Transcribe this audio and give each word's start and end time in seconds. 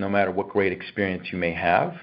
no 0.00 0.08
matter 0.08 0.30
what 0.30 0.48
great 0.48 0.72
experience 0.72 1.30
you 1.30 1.38
may 1.38 1.52
have, 1.52 1.94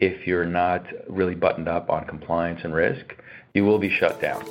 if 0.00 0.26
you're 0.26 0.44
not 0.44 0.84
really 1.08 1.34
buttoned 1.34 1.68
up 1.68 1.88
on 1.88 2.04
compliance 2.04 2.60
and 2.64 2.74
risk, 2.74 3.16
you 3.54 3.64
will 3.64 3.78
be 3.78 3.88
shut 3.88 4.20
down. 4.20 4.44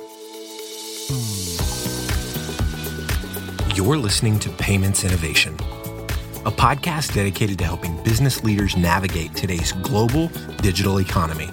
You're 3.76 3.98
listening 3.98 4.38
to 4.40 4.48
Payments 4.50 5.04
Innovation, 5.04 5.54
a 6.46 6.50
podcast 6.50 7.14
dedicated 7.14 7.58
to 7.58 7.64
helping 7.64 8.02
business 8.02 8.42
leaders 8.42 8.76
navigate 8.76 9.34
today's 9.34 9.72
global 9.72 10.28
digital 10.62 10.98
economy. 10.98 11.50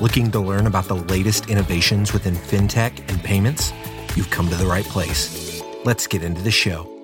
Looking 0.00 0.30
to 0.30 0.40
learn 0.40 0.66
about 0.66 0.86
the 0.86 0.96
latest 0.96 1.50
innovations 1.50 2.14
within 2.14 2.34
fintech 2.34 2.98
and 3.10 3.22
payments? 3.22 3.72
You've 4.16 4.30
come 4.30 4.48
to 4.48 4.56
the 4.56 4.66
right 4.66 4.84
place. 4.84 5.62
Let's 5.84 6.06
get 6.06 6.22
into 6.22 6.40
the 6.42 6.50
show. 6.50 6.95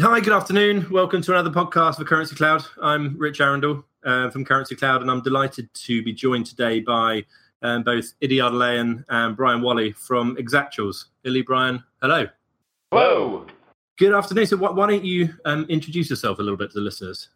Hi, 0.00 0.20
good 0.20 0.32
afternoon. 0.32 0.88
Welcome 0.90 1.20
to 1.20 1.32
another 1.32 1.50
podcast 1.50 1.96
for 1.96 2.04
Currency 2.04 2.34
Cloud. 2.34 2.64
I'm 2.82 3.14
Rich 3.18 3.42
Arundel 3.42 3.84
uh, 4.04 4.30
from 4.30 4.42
Currency 4.42 4.74
Cloud, 4.74 5.02
and 5.02 5.10
I'm 5.10 5.20
delighted 5.22 5.72
to 5.74 6.02
be 6.02 6.14
joined 6.14 6.46
today 6.46 6.80
by 6.80 7.26
um, 7.60 7.82
both 7.82 8.14
Ili 8.22 8.36
Ardalayan 8.36 9.04
and 9.10 9.36
Brian 9.36 9.60
Wally 9.60 9.92
from 9.92 10.34
Exactuals. 10.36 11.04
Ili, 11.24 11.42
Brian, 11.42 11.84
hello. 12.00 12.26
Hello. 12.90 13.46
Good 13.98 14.14
afternoon. 14.14 14.46
So, 14.46 14.56
why, 14.56 14.70
why 14.70 14.88
don't 14.88 15.04
you 15.04 15.28
um, 15.44 15.66
introduce 15.68 16.08
yourself 16.08 16.38
a 16.38 16.42
little 16.42 16.56
bit 16.56 16.70
to 16.70 16.74
the 16.74 16.80
listeners? 16.80 17.28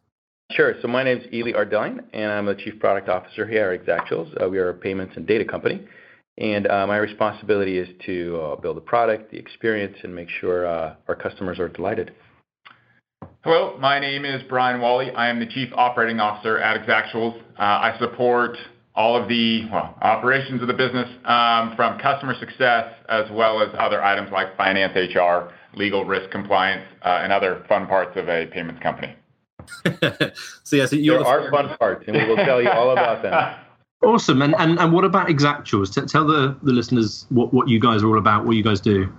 Sure. 0.50 0.74
So, 0.80 0.88
my 0.88 1.02
name 1.02 1.18
is 1.18 1.26
Ili 1.32 1.52
Ardalayan, 1.52 2.04
and 2.14 2.32
I'm 2.32 2.46
the 2.46 2.54
Chief 2.54 2.80
Product 2.80 3.10
Officer 3.10 3.46
here 3.46 3.70
at 3.70 3.84
Exactuals. 3.84 4.42
Uh, 4.42 4.48
we 4.48 4.58
are 4.58 4.70
a 4.70 4.74
payments 4.74 5.14
and 5.16 5.26
data 5.26 5.44
company. 5.44 5.86
And 6.38 6.66
uh, 6.68 6.86
my 6.86 6.96
responsibility 6.96 7.78
is 7.78 7.88
to 8.06 8.40
uh, 8.40 8.56
build 8.56 8.78
the 8.78 8.82
product, 8.82 9.30
the 9.30 9.38
experience, 9.38 9.96
and 10.02 10.14
make 10.14 10.30
sure 10.30 10.66
uh, 10.66 10.94
our 11.06 11.14
customers 11.14 11.58
are 11.58 11.68
delighted. 11.68 12.14
Hello, 13.46 13.78
my 13.78 14.00
name 14.00 14.24
is 14.24 14.42
Brian 14.48 14.80
Wally. 14.80 15.12
I 15.12 15.28
am 15.28 15.38
the 15.38 15.46
Chief 15.46 15.68
Operating 15.76 16.18
Officer 16.18 16.58
at 16.58 16.84
Exactuals. 16.84 17.38
Uh, 17.56 17.62
I 17.62 17.96
support 18.00 18.58
all 18.96 19.16
of 19.16 19.28
the 19.28 19.68
well, 19.70 19.96
operations 20.02 20.62
of 20.62 20.66
the 20.66 20.74
business 20.74 21.08
um, 21.26 21.76
from 21.76 21.96
customer 22.00 22.34
success 22.40 22.92
as 23.08 23.30
well 23.30 23.62
as 23.62 23.68
other 23.78 24.02
items 24.02 24.32
like 24.32 24.56
finance, 24.56 24.96
HR, 24.96 25.52
legal, 25.78 26.04
risk, 26.04 26.28
compliance, 26.32 26.82
uh, 27.02 27.20
and 27.22 27.32
other 27.32 27.64
fun 27.68 27.86
parts 27.86 28.16
of 28.16 28.28
a 28.28 28.46
payments 28.46 28.82
company. 28.82 29.14
so, 30.64 30.74
yes, 30.74 30.92
yeah, 30.92 31.12
so 31.12 31.22
there 31.22 31.24
are 31.24 31.48
fun 31.48 31.76
parts, 31.78 32.02
and 32.08 32.16
we 32.16 32.26
will 32.26 32.44
tell 32.44 32.60
you 32.60 32.68
all 32.68 32.90
about 32.90 33.22
them. 33.22 33.32
Awesome. 34.02 34.42
And, 34.42 34.54
and, 34.58 34.78
and 34.78 34.92
what 34.92 35.04
about 35.04 35.28
Exactuals? 35.28 35.90
Tell 36.06 36.26
the, 36.26 36.56
the 36.62 36.72
listeners 36.72 37.26
what, 37.30 37.54
what 37.54 37.66
you 37.66 37.80
guys 37.80 38.02
are 38.02 38.08
all 38.08 38.18
about, 38.18 38.44
what 38.44 38.54
you 38.54 38.62
guys 38.62 38.78
do. 38.78 39.10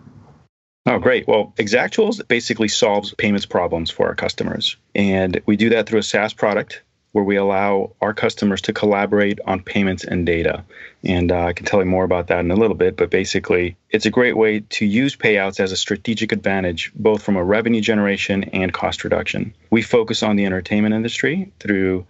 Oh, 0.88 1.00
great. 1.00 1.28
Well, 1.28 1.54
Exactuals 1.58 2.26
basically 2.26 2.70
solves 2.70 3.14
payments 3.16 3.46
problems 3.46 3.92
for 3.92 4.08
our 4.08 4.16
customers. 4.16 4.78
And 4.96 5.42
we 5.46 5.58
do 5.58 5.70
that 5.72 5.86
through 5.86 6.00
a 6.00 6.04
SaaS 6.04 6.32
product 6.32 6.82
where 7.12 7.26
we 7.26 7.36
allow 7.36 7.92
our 8.00 8.14
customers 8.14 8.62
to 8.62 8.74
collaborate 8.74 9.40
on 9.46 9.62
payments 9.62 10.06
and 10.06 10.26
data. 10.26 10.64
And 11.04 11.30
uh, 11.30 11.48
I 11.48 11.54
can 11.54 11.66
tell 11.66 11.80
you 11.80 11.86
more 11.86 12.06
about 12.06 12.28
that 12.28 12.40
in 12.40 12.52
a 12.52 12.56
little 12.56 12.76
bit, 12.76 12.96
but 12.96 13.10
basically, 13.10 13.76
it's 13.90 14.06
a 14.06 14.10
great 14.10 14.38
way 14.38 14.62
to 14.62 14.86
use 14.86 15.18
payouts 15.18 15.60
as 15.60 15.74
a 15.74 15.78
strategic 15.78 16.32
advantage, 16.32 16.94
both 16.96 17.22
from 17.22 17.36
a 17.36 17.44
revenue 17.44 17.82
generation 17.82 18.46
and 18.46 18.72
cost 18.72 19.04
reduction. 19.04 19.54
We 19.70 19.82
focus 19.82 20.24
on 20.24 20.38
the 20.38 20.46
entertainment 20.46 20.96
industry 20.96 21.52
through 21.60 22.06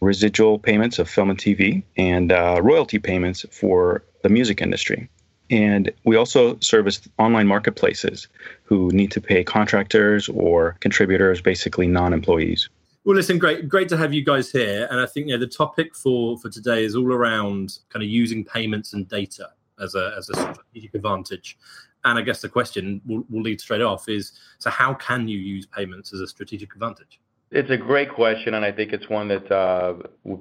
residual 0.00 0.58
payments 0.58 0.98
of 0.98 1.08
film 1.08 1.28
and 1.28 1.38
TV 1.38 1.82
and 1.98 2.32
uh, 2.32 2.60
royalty 2.62 2.98
payments 2.98 3.44
for 3.50 4.04
the 4.22 4.30
music 4.30 4.62
industry. 4.62 5.10
And 5.52 5.92
we 6.04 6.16
also 6.16 6.58
service 6.60 7.06
online 7.18 7.46
marketplaces 7.46 8.26
who 8.64 8.88
need 8.88 9.10
to 9.10 9.20
pay 9.20 9.44
contractors 9.44 10.26
or 10.30 10.78
contributors, 10.80 11.42
basically 11.42 11.86
non 11.86 12.14
employees. 12.14 12.70
Well, 13.04 13.16
listen, 13.16 13.38
great, 13.38 13.68
great 13.68 13.90
to 13.90 13.98
have 13.98 14.14
you 14.14 14.24
guys 14.24 14.50
here. 14.50 14.88
And 14.90 14.98
I 14.98 15.04
think 15.04 15.26
you 15.26 15.34
know, 15.34 15.38
the 15.38 15.46
topic 15.46 15.94
for 15.94 16.38
for 16.38 16.48
today 16.48 16.84
is 16.84 16.96
all 16.96 17.12
around 17.12 17.80
kind 17.90 18.02
of 18.02 18.08
using 18.08 18.44
payments 18.44 18.94
and 18.94 19.06
data 19.06 19.50
as 19.78 19.94
a 19.94 20.14
as 20.16 20.30
a 20.30 20.54
strategic 20.54 20.94
advantage. 20.94 21.58
And 22.04 22.18
I 22.18 22.22
guess 22.22 22.40
the 22.40 22.48
question 22.48 23.02
we'll, 23.04 23.24
we'll 23.28 23.42
lead 23.42 23.60
straight 23.60 23.82
off 23.82 24.08
is: 24.08 24.32
so 24.58 24.70
how 24.70 24.94
can 24.94 25.28
you 25.28 25.38
use 25.38 25.66
payments 25.66 26.14
as 26.14 26.20
a 26.20 26.26
strategic 26.26 26.72
advantage? 26.72 27.20
It's 27.50 27.68
a 27.68 27.76
great 27.76 28.10
question, 28.10 28.54
and 28.54 28.64
I 28.64 28.72
think 28.72 28.94
it's 28.94 29.10
one 29.10 29.28
that 29.28 29.52
uh, 29.52 29.94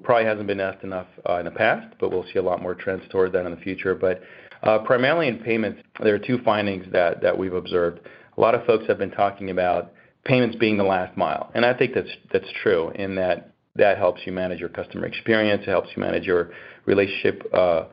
probably 0.03 0.23
hasn't 0.23 0.47
been 0.47 0.61
asked 0.61 0.85
enough 0.85 1.07
uh, 1.29 1.35
in 1.39 1.45
the 1.45 1.51
past, 1.51 1.95
but 1.99 2.11
we'll 2.11 2.25
see 2.31 2.39
a 2.39 2.41
lot 2.41 2.61
more 2.61 2.73
trends 2.73 3.03
toward 3.09 3.33
that 3.33 3.45
in 3.45 3.51
the 3.51 3.59
future. 3.59 3.93
But 3.93 4.23
primarily 4.61 5.27
in 5.27 5.39
payments, 5.39 5.81
there 6.03 6.15
are 6.15 6.19
two 6.19 6.39
findings 6.43 6.85
that, 6.91 7.37
we've 7.37 7.53
observed. 7.53 7.99
A 8.37 8.41
lot 8.41 8.55
of 8.55 8.65
folks 8.65 8.85
have 8.87 8.97
been 8.97 9.11
talking 9.11 9.49
about 9.49 9.93
payments 10.23 10.55
being 10.55 10.77
the 10.77 10.83
last 10.83 11.17
mile, 11.17 11.51
and 11.53 11.65
I 11.65 11.73
think 11.73 11.93
that's 11.93 12.47
true 12.61 12.91
in 12.95 13.15
that 13.15 13.51
that 13.75 13.97
helps 13.97 14.21
you 14.25 14.33
manage 14.33 14.59
your 14.59 14.69
customer 14.69 15.05
experience, 15.05 15.63
it 15.65 15.69
helps 15.69 15.89
you 15.95 16.01
manage 16.01 16.25
your 16.25 16.51
relationship 16.85 17.43
uh, 17.53 17.85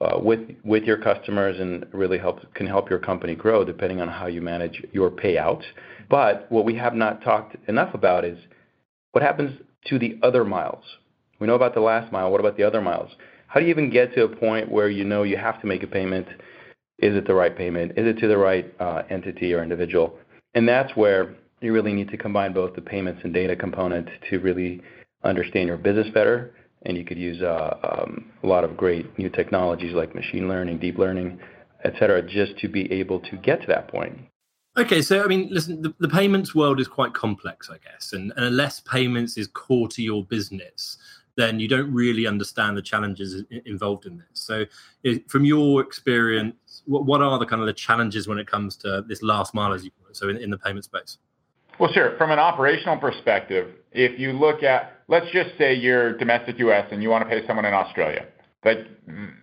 uh, 0.00 0.18
with 0.18 0.84
your 0.84 0.96
customers, 0.96 1.58
and 1.60 1.84
really 1.92 2.20
can 2.54 2.66
help 2.66 2.88
your 2.88 2.98
company 2.98 3.34
grow 3.34 3.64
depending 3.64 4.00
on 4.00 4.08
how 4.08 4.26
you 4.26 4.40
manage 4.40 4.82
your 4.92 5.10
payouts. 5.10 5.64
But 6.08 6.46
what 6.50 6.64
we 6.64 6.74
have 6.76 6.94
not 6.94 7.22
talked 7.22 7.56
enough 7.68 7.94
about 7.94 8.24
is 8.24 8.38
what 9.12 9.22
happens 9.22 9.60
to 9.86 9.98
the 9.98 10.18
other 10.22 10.44
miles. 10.44 10.84
We 11.40 11.46
know 11.46 11.54
about 11.54 11.74
the 11.74 11.80
last 11.80 12.12
mile. 12.12 12.30
What 12.30 12.40
about 12.40 12.56
the 12.56 12.62
other 12.62 12.80
miles? 12.80 13.10
How 13.48 13.60
do 13.60 13.66
you 13.66 13.70
even 13.70 13.90
get 13.90 14.14
to 14.14 14.24
a 14.24 14.28
point 14.28 14.70
where 14.70 14.90
you 14.90 15.04
know 15.04 15.22
you 15.22 15.38
have 15.38 15.60
to 15.62 15.66
make 15.66 15.82
a 15.82 15.86
payment? 15.86 16.28
Is 16.98 17.16
it 17.16 17.26
the 17.26 17.34
right 17.34 17.56
payment? 17.56 17.92
Is 17.96 18.06
it 18.06 18.18
to 18.18 18.28
the 18.28 18.36
right 18.36 18.72
uh, 18.78 19.02
entity 19.08 19.54
or 19.54 19.62
individual? 19.62 20.16
And 20.54 20.68
that's 20.68 20.94
where 20.96 21.34
you 21.60 21.72
really 21.72 21.94
need 21.94 22.10
to 22.10 22.18
combine 22.18 22.52
both 22.52 22.74
the 22.74 22.82
payments 22.82 23.22
and 23.24 23.32
data 23.32 23.56
component 23.56 24.08
to 24.28 24.38
really 24.38 24.82
understand 25.24 25.66
your 25.66 25.78
business 25.78 26.08
better. 26.12 26.54
And 26.82 26.96
you 26.96 27.04
could 27.04 27.18
use 27.18 27.42
uh, 27.42 27.76
um, 27.82 28.30
a 28.42 28.46
lot 28.46 28.64
of 28.64 28.76
great 28.76 29.18
new 29.18 29.30
technologies 29.30 29.94
like 29.94 30.14
machine 30.14 30.46
learning, 30.46 30.78
deep 30.78 30.98
learning, 30.98 31.40
et 31.84 31.94
cetera, 31.98 32.22
just 32.22 32.58
to 32.58 32.68
be 32.68 32.90
able 32.92 33.20
to 33.20 33.36
get 33.38 33.62
to 33.62 33.66
that 33.68 33.88
point. 33.88 34.18
Okay, 34.76 35.02
so 35.02 35.24
I 35.24 35.26
mean, 35.26 35.48
listen, 35.50 35.82
the, 35.82 35.92
the 35.98 36.08
payments 36.08 36.54
world 36.54 36.78
is 36.78 36.86
quite 36.86 37.14
complex, 37.14 37.68
I 37.68 37.78
guess, 37.78 38.12
and, 38.12 38.32
and 38.36 38.44
unless 38.44 38.78
payments 38.78 39.36
is 39.36 39.48
core 39.48 39.88
to 39.88 40.02
your 40.02 40.24
business, 40.24 40.98
then 41.38 41.60
you 41.60 41.68
don't 41.68 41.90
really 41.94 42.26
understand 42.26 42.76
the 42.76 42.82
challenges 42.82 43.44
involved 43.64 44.06
in 44.06 44.18
this. 44.18 44.26
So, 44.32 44.66
from 45.28 45.44
your 45.44 45.80
experience, 45.80 46.82
what, 46.84 47.22
are 47.22 47.38
the 47.38 47.46
kind 47.46 47.62
of 47.62 47.66
the 47.66 47.72
challenges 47.72 48.26
when 48.26 48.38
it 48.38 48.48
comes 48.48 48.76
to 48.78 49.04
this 49.06 49.22
last 49.22 49.54
mile, 49.54 49.72
as 49.72 49.84
you 49.84 49.92
put 50.02 50.10
it, 50.10 50.16
so 50.16 50.28
in, 50.28 50.36
in 50.36 50.50
the 50.50 50.58
payment 50.58 50.84
space? 50.84 51.18
Well, 51.78 51.92
sure. 51.92 52.16
From 52.18 52.32
an 52.32 52.40
operational 52.40 52.96
perspective, 52.96 53.68
if 53.92 54.18
you 54.18 54.32
look 54.32 54.64
at, 54.64 55.00
let's 55.06 55.30
just 55.30 55.50
say 55.56 55.74
you're 55.74 56.18
domestic 56.18 56.58
U.S. 56.58 56.88
and 56.90 57.04
you 57.04 57.08
want 57.08 57.22
to 57.22 57.30
pay 57.30 57.46
someone 57.46 57.64
in 57.64 57.72
Australia, 57.72 58.26
but 58.64 58.78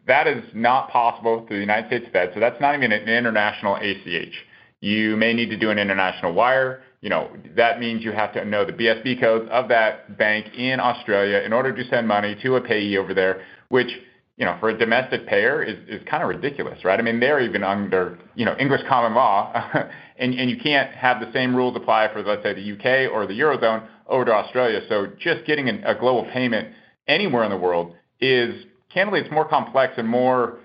that 0.05 0.27
is 0.27 0.43
not 0.53 0.89
possible 0.89 1.45
through 1.47 1.57
the 1.57 1.61
United 1.61 1.87
States 1.87 2.07
Fed. 2.11 2.31
So 2.33 2.41
that's 2.41 2.59
not 2.59 2.75
even 2.75 2.91
an 2.91 3.07
international 3.07 3.77
ACH. 3.77 4.35
You 4.81 5.15
may 5.15 5.33
need 5.33 5.49
to 5.49 5.57
do 5.57 5.69
an 5.69 5.79
international 5.79 6.33
wire 6.33 6.83
you 7.05 7.11
know, 7.11 7.29
that 7.55 7.79
means 7.79 8.03
you 8.03 8.11
have 8.11 8.33
to 8.33 8.43
know 8.43 8.65
the 8.65 8.73
BSB 8.73 9.19
codes 9.19 9.47
of 9.51 9.67
that 9.67 10.17
bank 10.17 10.55
in 10.55 10.79
Australia 10.79 11.43
in 11.45 11.53
order 11.53 11.71
to 11.71 11.87
send 11.87 12.07
money 12.07 12.35
to 12.41 12.55
a 12.55 12.61
payee 12.61 12.97
over 12.97 13.13
there, 13.13 13.43
which, 13.69 13.89
you 14.37 14.45
know, 14.45 14.57
for 14.59 14.69
a 14.69 14.77
domestic 14.77 15.27
payer 15.27 15.61
is, 15.61 15.77
is 15.87 16.01
kind 16.09 16.23
of 16.23 16.29
ridiculous, 16.29 16.83
right? 16.83 16.99
I 16.99 17.03
mean, 17.03 17.19
they're 17.19 17.39
even 17.41 17.63
under, 17.63 18.17
you 18.33 18.43
know, 18.43 18.55
English 18.57 18.81
common 18.89 19.13
law, 19.13 19.53
and, 20.17 20.33
and 20.33 20.49
you 20.49 20.57
can't 20.57 20.89
have 20.95 21.19
the 21.19 21.31
same 21.31 21.55
rules 21.55 21.75
apply 21.75 22.11
for, 22.11 22.23
let's 22.23 22.41
say, 22.41 22.55
the 22.55 22.71
UK 22.71 23.13
or 23.13 23.27
the 23.27 23.39
Eurozone 23.39 23.87
over 24.07 24.25
to 24.25 24.33
Australia. 24.33 24.81
So 24.89 25.05
just 25.19 25.45
getting 25.45 25.69
an, 25.69 25.83
a 25.83 25.93
global 25.93 26.27
payment 26.33 26.69
anywhere 27.07 27.43
in 27.43 27.51
the 27.51 27.57
world 27.57 27.93
is, 28.19 28.65
candidly, 28.91 29.19
it's 29.19 29.31
more 29.31 29.47
complex 29.47 29.93
and 29.97 30.07
more, 30.07 30.57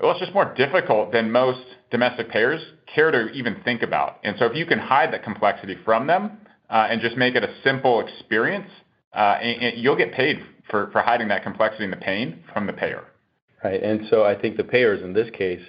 well, 0.00 0.12
it's 0.12 0.20
just 0.20 0.32
more 0.32 0.54
difficult 0.54 1.12
than 1.12 1.30
most 1.30 1.66
domestic 1.90 2.30
payers 2.30 2.60
care 2.92 3.10
to 3.10 3.30
even 3.30 3.56
think 3.64 3.82
about. 3.82 4.18
And 4.24 4.36
so 4.38 4.46
if 4.46 4.56
you 4.56 4.66
can 4.66 4.78
hide 4.78 5.12
that 5.12 5.22
complexity 5.22 5.76
from 5.84 6.06
them 6.06 6.38
uh, 6.68 6.88
and 6.90 7.00
just 7.00 7.16
make 7.16 7.34
it 7.34 7.44
a 7.44 7.54
simple 7.62 8.00
experience, 8.00 8.70
uh, 9.14 9.38
and, 9.40 9.62
and 9.62 9.82
you'll 9.82 9.96
get 9.96 10.12
paid 10.12 10.40
for, 10.70 10.90
for 10.90 11.00
hiding 11.00 11.28
that 11.28 11.42
complexity 11.42 11.84
and 11.84 11.92
the 11.92 11.98
pain 11.98 12.42
from 12.52 12.66
the 12.66 12.72
payer. 12.72 13.04
Right. 13.64 13.82
And 13.82 14.06
so 14.10 14.24
I 14.24 14.34
think 14.40 14.56
the 14.56 14.64
payers 14.64 15.02
in 15.02 15.12
this 15.12 15.28
case 15.30 15.62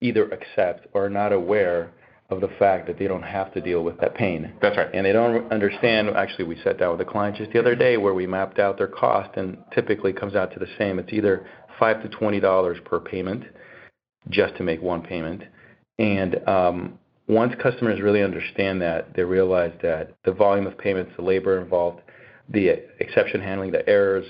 either 0.00 0.30
accept 0.30 0.86
or 0.92 1.06
are 1.06 1.10
not 1.10 1.32
aware 1.32 1.90
of 2.30 2.40
the 2.42 2.48
fact 2.58 2.86
that 2.86 2.98
they 2.98 3.08
don't 3.08 3.22
have 3.22 3.52
to 3.54 3.60
deal 3.60 3.82
with 3.82 3.98
that 4.00 4.14
pain. 4.14 4.52
That's 4.60 4.76
right. 4.76 4.88
And 4.92 5.06
they 5.06 5.12
don't 5.12 5.50
understand. 5.50 6.10
Actually, 6.10 6.44
we 6.44 6.60
sat 6.62 6.78
down 6.78 6.92
with 6.92 7.00
a 7.00 7.10
client 7.10 7.36
just 7.36 7.52
the 7.52 7.58
other 7.58 7.74
day 7.74 7.96
where 7.96 8.12
we 8.12 8.26
mapped 8.26 8.58
out 8.58 8.76
their 8.76 8.86
cost, 8.86 9.30
and 9.36 9.56
typically 9.74 10.12
comes 10.12 10.34
out 10.34 10.52
to 10.52 10.58
the 10.58 10.68
same. 10.78 10.98
It's 10.98 11.12
either 11.12 11.46
five 11.78 12.02
to 12.02 12.08
twenty 12.10 12.38
dollars 12.38 12.78
per 12.84 13.00
payment, 13.00 13.44
just 14.30 14.56
to 14.56 14.62
make 14.62 14.82
one 14.82 15.02
payment. 15.02 15.42
And 15.98 16.48
um, 16.48 16.98
once 17.28 17.54
customers 17.62 18.00
really 18.00 18.22
understand 18.22 18.80
that, 18.82 19.14
they 19.14 19.22
realize 19.22 19.72
that 19.82 20.14
the 20.24 20.32
volume 20.32 20.66
of 20.66 20.78
payments, 20.78 21.12
the 21.16 21.22
labor 21.22 21.60
involved, 21.60 22.00
the 22.48 22.68
exception 23.00 23.40
handling, 23.40 23.72
the 23.72 23.86
errors, 23.88 24.26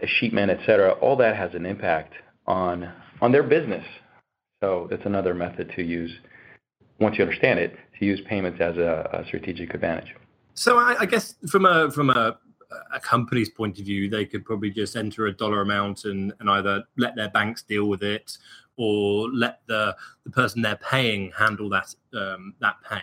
the 0.00 0.06
sheetmen, 0.06 0.50
et 0.50 0.60
cetera, 0.66 0.92
all 0.92 1.16
that 1.16 1.36
has 1.36 1.54
an 1.54 1.64
impact 1.64 2.14
on 2.46 2.92
on 3.20 3.32
their 3.32 3.42
business. 3.42 3.84
So 4.62 4.88
it's 4.90 5.06
another 5.06 5.34
method 5.34 5.72
to 5.76 5.82
use, 5.82 6.10
once 6.98 7.16
you 7.16 7.24
understand 7.24 7.58
it, 7.58 7.76
to 7.98 8.04
use 8.04 8.20
payments 8.26 8.60
as 8.60 8.76
a, 8.76 9.24
strategic 9.26 9.72
advantage. 9.72 10.14
So 10.54 10.78
I, 10.78 11.06
guess 11.06 11.34
from 11.50 11.64
a 11.64 11.90
from 11.90 12.10
a 12.10 12.38
a 12.92 13.00
company's 13.00 13.48
point 13.48 13.78
of 13.78 13.84
view, 13.84 14.10
they 14.10 14.24
could 14.24 14.44
probably 14.44 14.70
just 14.70 14.96
enter 14.96 15.26
a 15.26 15.32
dollar 15.32 15.60
amount 15.60 16.04
and 16.04 16.32
either 16.48 16.84
let 16.96 17.14
their 17.14 17.30
banks 17.30 17.62
deal 17.62 17.86
with 17.86 18.02
it 18.02 18.36
or 18.76 19.28
let 19.30 19.60
the 19.66 19.96
the 20.24 20.30
person 20.30 20.62
they're 20.62 20.76
paying 20.76 21.32
handle 21.38 21.68
that 21.70 21.94
um, 22.14 22.54
that 22.60 22.76
pain. 22.88 23.02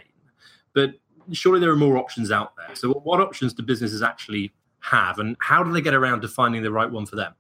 But 0.74 0.92
surely 1.32 1.60
there 1.60 1.72
are 1.72 1.76
more 1.76 1.98
options 1.98 2.32
out 2.32 2.54
there. 2.56 2.76
So 2.76 2.92
what 2.92 3.20
options 3.20 3.54
do 3.54 3.64
businesses 3.64 4.02
actually 4.02 4.52
have, 4.80 5.20
and 5.20 5.36
how 5.40 5.64
do 5.64 5.72
they 5.72 5.82
get 5.82 5.94
around 5.94 6.22
to 6.22 6.28
finding 6.28 6.64
the 6.64 6.72
right 6.72 6.90
one 6.90 7.06
for 7.06 7.16
them? 7.16 7.34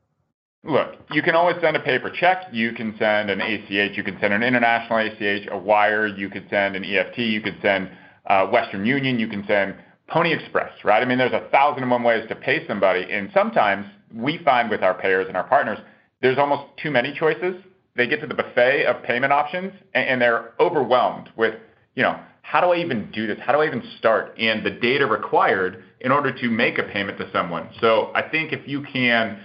Look, 0.63 0.93
you 1.11 1.23
can 1.23 1.33
always 1.33 1.55
send 1.59 1.75
a 1.75 1.79
paper 1.79 2.11
check. 2.11 2.45
You 2.51 2.71
can 2.71 2.95
send 2.99 3.31
an 3.31 3.41
ACH. 3.41 3.97
You 3.97 4.03
can 4.03 4.17
send 4.19 4.31
an 4.31 4.43
international 4.43 4.99
ACH, 4.99 5.47
a 5.49 5.57
wire. 5.57 6.05
You 6.05 6.29
could 6.29 6.45
send 6.51 6.75
an 6.75 6.85
EFT. 6.85 7.17
You 7.17 7.41
could 7.41 7.57
send 7.63 7.89
uh, 8.27 8.45
Western 8.45 8.85
Union. 8.85 9.17
You 9.17 9.27
can 9.27 9.43
send 9.47 9.75
Pony 10.07 10.33
Express, 10.33 10.71
right? 10.83 11.01
I 11.01 11.05
mean, 11.05 11.17
there's 11.17 11.33
a 11.33 11.47
thousand 11.49 11.83
and 11.83 11.91
one 11.91 12.03
ways 12.03 12.27
to 12.29 12.35
pay 12.35 12.67
somebody. 12.67 13.07
And 13.11 13.31
sometimes 13.33 13.87
we 14.13 14.37
find 14.45 14.69
with 14.69 14.83
our 14.83 14.93
payers 14.93 15.27
and 15.27 15.35
our 15.35 15.47
partners, 15.47 15.79
there's 16.21 16.37
almost 16.37 16.63
too 16.77 16.91
many 16.91 17.11
choices. 17.17 17.55
They 17.95 18.07
get 18.07 18.21
to 18.21 18.27
the 18.27 18.33
buffet 18.33 18.85
of 18.85 19.03
payment 19.03 19.33
options 19.33 19.73
and, 19.93 20.21
they're 20.21 20.53
overwhelmed 20.59 21.29
with, 21.35 21.55
you 21.95 22.03
know, 22.03 22.19
how 22.41 22.61
do 22.61 22.67
I 22.67 22.77
even 22.77 23.11
do 23.11 23.27
this? 23.27 23.37
How 23.39 23.53
do 23.53 23.59
I 23.59 23.67
even 23.67 23.83
start? 23.97 24.35
And 24.37 24.65
the 24.65 24.71
data 24.71 25.05
required 25.05 25.83
in 25.99 26.11
order 26.11 26.31
to 26.31 26.49
make 26.49 26.77
a 26.77 26.83
payment 26.83 27.17
to 27.19 27.29
someone. 27.31 27.69
So 27.79 28.11
I 28.15 28.23
think 28.23 28.51
if 28.51 28.67
you 28.67 28.81
can, 28.81 29.39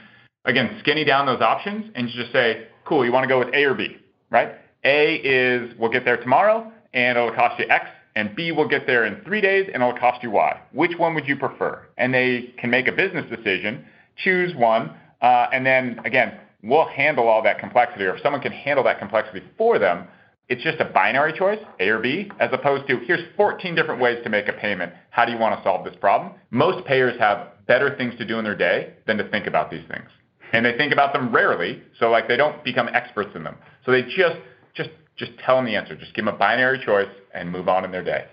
again, 0.45 0.77
skinny 0.81 1.05
down 1.05 1.27
those 1.27 1.41
options 1.41 1.91
and 1.95 2.09
just 2.09 2.33
say, 2.33 2.69
cool, 2.85 3.05
you 3.05 3.13
want 3.13 3.25
to 3.25 3.29
go 3.29 3.39
with 3.39 3.55
A 3.55 3.65
or 3.65 3.75
B, 3.75 3.97
right? 4.31 4.55
A 4.85 5.17
is 5.17 5.75
we'll 5.79 5.91
get 5.91 6.05
there 6.05 6.17
tomorrow 6.17 6.73
and 6.95 7.19
it'll 7.19 7.33
cost 7.33 7.61
you 7.61 7.67
X 7.69 7.87
and 8.17 8.35
B 8.35 8.51
will 8.51 8.69
get 8.69 8.87
there 8.87 9.05
in 9.05 9.23
three 9.25 9.41
days 9.41 9.69
and 9.73 9.83
it'll 9.83 9.99
cost 9.99 10.23
you 10.23 10.31
Y. 10.31 10.61
Which 10.73 10.97
one 10.97 11.15
would 11.15 11.29
you 11.29 11.37
prefer? 11.37 11.87
And 11.99 12.15
they 12.15 12.55
can 12.59 12.71
make 12.71 12.89
a 12.89 12.93
business 12.93 13.27
decision, 13.29 13.85
choose 14.17 14.55
one, 14.57 14.95
uh, 15.21 15.47
and 15.53 15.65
then 15.65 16.01
again, 16.05 16.39
we'll 16.67 16.89
handle 16.89 17.29
all 17.29 17.43
that 17.43 17.59
complexity, 17.59 18.05
or 18.05 18.17
if 18.17 18.23
someone 18.23 18.43
can 18.43 18.53
handle 18.53 18.85
that 18.85 18.99
complexity 18.99 19.43
for 19.57 19.79
them, 19.79 20.09
it's 20.49 20.63
just 20.63 20.79
a 20.81 20.85
binary 20.85 21.33
choice, 21.33 21.59
A 21.81 21.89
or 21.89 21.99
B, 21.99 22.31
as 22.39 22.51
opposed 22.53 22.87
to 22.89 22.99
here's 22.99 23.21
14 23.37 23.75
different 23.75 24.01
ways 24.01 24.19
to 24.23 24.31
make 24.31 24.49
a 24.49 24.53
payment. 24.53 24.93
How 25.11 25.25
do 25.25 25.33
you 25.33 25.39
want 25.39 25.59
to 25.59 25.65
solve 25.65 25.85
this 25.85 25.97
problem? 26.01 26.35
Most 26.51 26.87
payers 26.87 27.19
have 27.19 27.49
better 27.67 27.97
things 27.97 28.15
to 28.19 28.25
do 28.25 28.39
in 28.39 28.45
their 28.45 28.57
day 28.57 28.95
than 29.07 29.17
to 29.19 29.29
think 29.29 29.47
about 29.47 29.71
these 29.71 29.85
things. 29.89 30.09
And 30.53 30.65
they 30.65 30.77
think 30.77 30.93
about 30.93 31.13
them 31.13 31.35
rarely, 31.35 31.83
so 31.99 32.11
like 32.11 32.29
they 32.29 32.37
don't 32.37 32.63
become 32.63 32.89
experts 32.93 33.31
in 33.35 33.43
them. 33.43 33.57
So 33.85 33.91
they 33.91 34.03
just 34.03 34.37
just 34.75 34.91
just 35.17 35.33
tell 35.45 35.57
them 35.57 35.65
the 35.65 35.75
answer. 35.75 35.97
Just 35.97 36.15
give 36.15 36.25
them 36.25 36.35
a 36.35 36.39
binary 36.39 36.79
choice 36.85 37.09
and 37.35 37.51
move 37.51 37.69
on 37.69 37.85
in 37.85 37.91
their 37.91 38.05
day. 38.05 38.27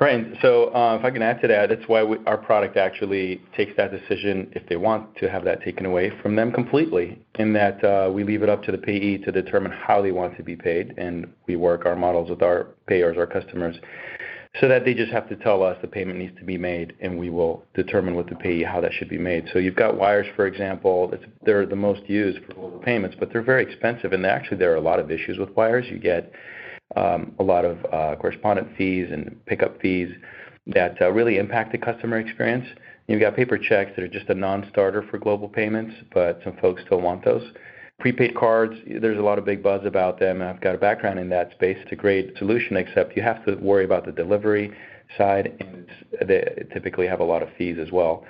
Right. 0.00 0.26
So 0.42 0.74
uh, 0.74 0.96
if 0.98 1.04
I 1.04 1.10
can 1.12 1.22
add 1.22 1.40
to 1.42 1.48
that, 1.48 1.68
that's 1.68 1.86
why 1.86 2.02
we, 2.02 2.18
our 2.26 2.36
product 2.36 2.76
actually 2.76 3.40
takes 3.56 3.76
that 3.76 3.92
decision 3.92 4.50
if 4.52 4.68
they 4.68 4.76
want 4.76 5.16
to 5.18 5.30
have 5.30 5.44
that 5.44 5.62
taken 5.62 5.86
away 5.86 6.10
from 6.20 6.34
them 6.34 6.50
completely. 6.50 7.18
In 7.36 7.52
that 7.52 7.82
uh, 7.84 8.10
we 8.12 8.24
leave 8.24 8.42
it 8.42 8.48
up 8.48 8.64
to 8.64 8.72
the 8.72 8.78
payee 8.78 9.18
to 9.18 9.30
determine 9.30 9.70
how 9.70 10.02
they 10.02 10.10
want 10.10 10.36
to 10.36 10.42
be 10.42 10.56
paid, 10.56 10.94
and 10.98 11.32
we 11.46 11.54
work 11.54 11.86
our 11.86 11.94
models 11.94 12.28
with 12.28 12.42
our 12.42 12.68
payers, 12.88 13.16
our 13.16 13.26
customers, 13.26 13.76
so 14.60 14.68
that 14.68 14.84
they 14.84 14.94
just 14.94 15.12
have 15.12 15.28
to 15.28 15.36
tell 15.36 15.62
us 15.62 15.76
the 15.80 15.88
payment 15.88 16.18
needs 16.18 16.36
to 16.38 16.44
be 16.44 16.58
made, 16.58 16.94
and 17.00 17.16
we 17.16 17.30
will 17.30 17.64
determine 17.74 18.16
with 18.16 18.28
the 18.28 18.36
payee 18.36 18.64
how 18.64 18.80
that 18.80 18.92
should 18.92 19.08
be 19.08 19.18
made. 19.18 19.48
So 19.52 19.60
you've 19.60 19.76
got 19.76 19.96
wires, 19.96 20.26
for 20.34 20.46
example. 20.46 21.12
They're 21.44 21.66
the 21.66 21.76
most 21.76 22.02
used 22.08 22.44
for 22.44 22.54
global 22.54 22.78
payments, 22.80 23.16
but 23.18 23.32
they're 23.32 23.42
very 23.42 23.62
expensive, 23.62 24.12
and 24.12 24.26
actually 24.26 24.56
there 24.56 24.72
are 24.72 24.76
a 24.76 24.80
lot 24.80 24.98
of 24.98 25.12
issues 25.12 25.38
with 25.38 25.50
wires. 25.50 25.86
You 25.88 25.98
get 26.00 26.32
a 26.96 27.42
lot 27.42 27.64
of 27.64 27.78
uh, 27.92 28.16
correspondent 28.16 28.68
fees 28.76 29.08
and 29.10 29.44
pickup 29.46 29.80
fees 29.80 30.10
that 30.66 31.00
uh, 31.00 31.10
really 31.10 31.38
impact 31.38 31.72
the 31.72 31.78
customer 31.78 32.18
experience. 32.18 32.66
You've 33.06 33.20
got 33.20 33.36
paper 33.36 33.58
checks 33.58 33.92
that 33.96 34.02
are 34.02 34.08
just 34.08 34.28
a 34.30 34.34
non-starter 34.34 35.02
for 35.10 35.18
global 35.18 35.48
payments, 35.48 35.94
but 36.12 36.40
some 36.42 36.56
folks 36.56 36.82
still 36.86 37.00
want 37.00 37.24
those. 37.24 37.42
Prepaid 38.00 38.34
cards, 38.34 38.74
there's 38.86 39.18
a 39.18 39.22
lot 39.22 39.38
of 39.38 39.44
big 39.44 39.62
buzz 39.62 39.82
about 39.84 40.18
them. 40.18 40.42
I've 40.42 40.60
got 40.60 40.74
a 40.74 40.78
background 40.78 41.18
in 41.18 41.28
that 41.28 41.52
space. 41.52 41.76
It's 41.82 41.92
a 41.92 41.96
great 41.96 42.36
solution, 42.38 42.76
except 42.76 43.16
you 43.16 43.22
have 43.22 43.44
to 43.44 43.56
worry 43.56 43.84
about 43.84 44.06
the 44.06 44.12
delivery 44.12 44.72
side, 45.18 45.54
and 45.60 45.86
they 46.26 46.66
typically 46.72 47.06
have 47.06 47.20
a 47.20 47.24
lot 47.24 47.42
of 47.42 47.48
fees 47.56 47.76
as 47.80 47.92
well. 47.92 48.24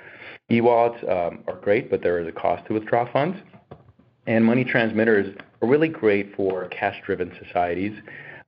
E-wallets 0.51 1.03
um, 1.09 1.43
are 1.47 1.59
great, 1.61 1.89
but 1.89 2.03
there 2.03 2.19
is 2.19 2.27
a 2.27 2.31
cost 2.31 2.67
to 2.67 2.73
withdraw 2.73 3.11
funds. 3.11 3.37
And 4.27 4.43
money 4.43 4.63
transmitters 4.63 5.35
are 5.61 5.67
really 5.67 5.87
great 5.87 6.35
for 6.35 6.67
cash-driven 6.67 7.31
societies 7.43 7.93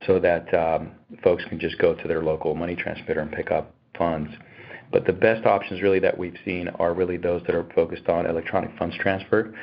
so 0.06 0.20
that 0.20 0.54
um, 0.54 0.92
folks 1.24 1.44
can 1.46 1.60
just 1.60 1.78
go 1.80 1.94
to 1.96 2.08
their 2.08 2.24
local 2.24 2.56
money 2.56 2.76
transmitter 2.76 3.20
and 3.20 3.32
pick 3.32 3.52
up 3.52 3.74
funds. 3.98 4.32
But 4.92 5.06
the 5.06 5.14
best 5.14 5.46
options 5.46 5.82
really 5.82 6.00
that 6.00 6.18
we've 6.18 6.38
seen 6.46 6.70
are 6.80 6.94
really 6.94 7.18
those 7.18 7.42
that 7.48 7.56
are 7.56 7.70
focused 7.76 8.08
on 8.08 8.26
electronic 8.26 8.78
funds 8.78 8.96
transfer 8.98 9.54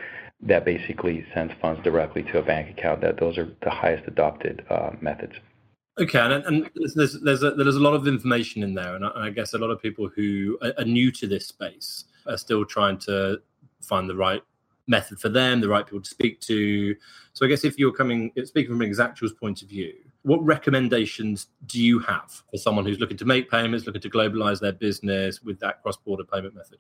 that 0.43 0.65
basically 0.65 1.25
sends 1.33 1.55
funds 1.61 1.83
directly 1.83 2.23
to 2.25 2.39
a 2.39 2.43
bank 2.43 2.77
account. 2.77 3.01
That 3.01 3.19
those 3.19 3.39
are 3.39 3.49
the 3.63 3.71
highest 3.71 4.07
adopted 4.07 4.65
uh, 4.69 4.91
methods. 5.01 5.33
Okay, 5.99 6.19
and, 6.19 6.45
and 6.45 6.71
there's 6.75 7.19
there's 7.23 7.43
a, 7.43 7.53
there's 7.53 7.77
a 7.77 7.81
lot 7.81 7.95
of 7.95 8.07
information 8.07 8.63
in 8.63 8.75
there, 8.75 8.97
and 8.97 9.05
I, 9.05 9.27
I 9.27 9.31
guess 9.31 9.55
a 9.55 9.59
lot 9.59 9.71
of 9.71 9.81
people 9.81 10.11
who 10.15 10.59
are, 10.61 10.73
are 10.79 10.85
new 10.85 11.11
to 11.13 11.27
this 11.27 11.47
space 11.47 12.05
are 12.27 12.37
still 12.37 12.65
trying 12.65 12.99
to 12.99 13.39
find 13.81 14.11
the 14.11 14.17
right 14.17 14.43
method 14.87 15.19
for 15.19 15.29
them, 15.29 15.61
the 15.61 15.69
right 15.69 15.87
people 15.87 16.01
to 16.03 16.11
speak 16.11 16.41
to. 16.41 16.95
So 17.33 17.47
I 17.47 17.49
guess 17.49 17.65
if 17.65 17.79
you're 17.79 17.93
coming, 17.93 18.33
speaking 18.45 18.73
from 18.73 18.83
an 18.83 18.91
Exactual's 18.91 19.33
point 19.33 19.63
of 19.63 19.69
view, 19.69 19.95
what 20.25 20.44
recommendations 20.44 21.49
do 21.67 21.81
you 21.81 21.99
have 22.00 22.43
for 22.50 22.56
someone 22.56 22.85
who's 22.85 22.99
looking 22.99 23.19
to 23.19 23.26
make 23.26 23.50
payments, 23.50 23.87
looking 23.87 24.00
to 24.00 24.11
globalize 24.11 24.59
their 24.59 24.73
business 24.73 25.43
with 25.43 25.61
that 25.61 25.82
cross-border 25.82 26.25
payment 26.25 26.55
method? 26.55 26.79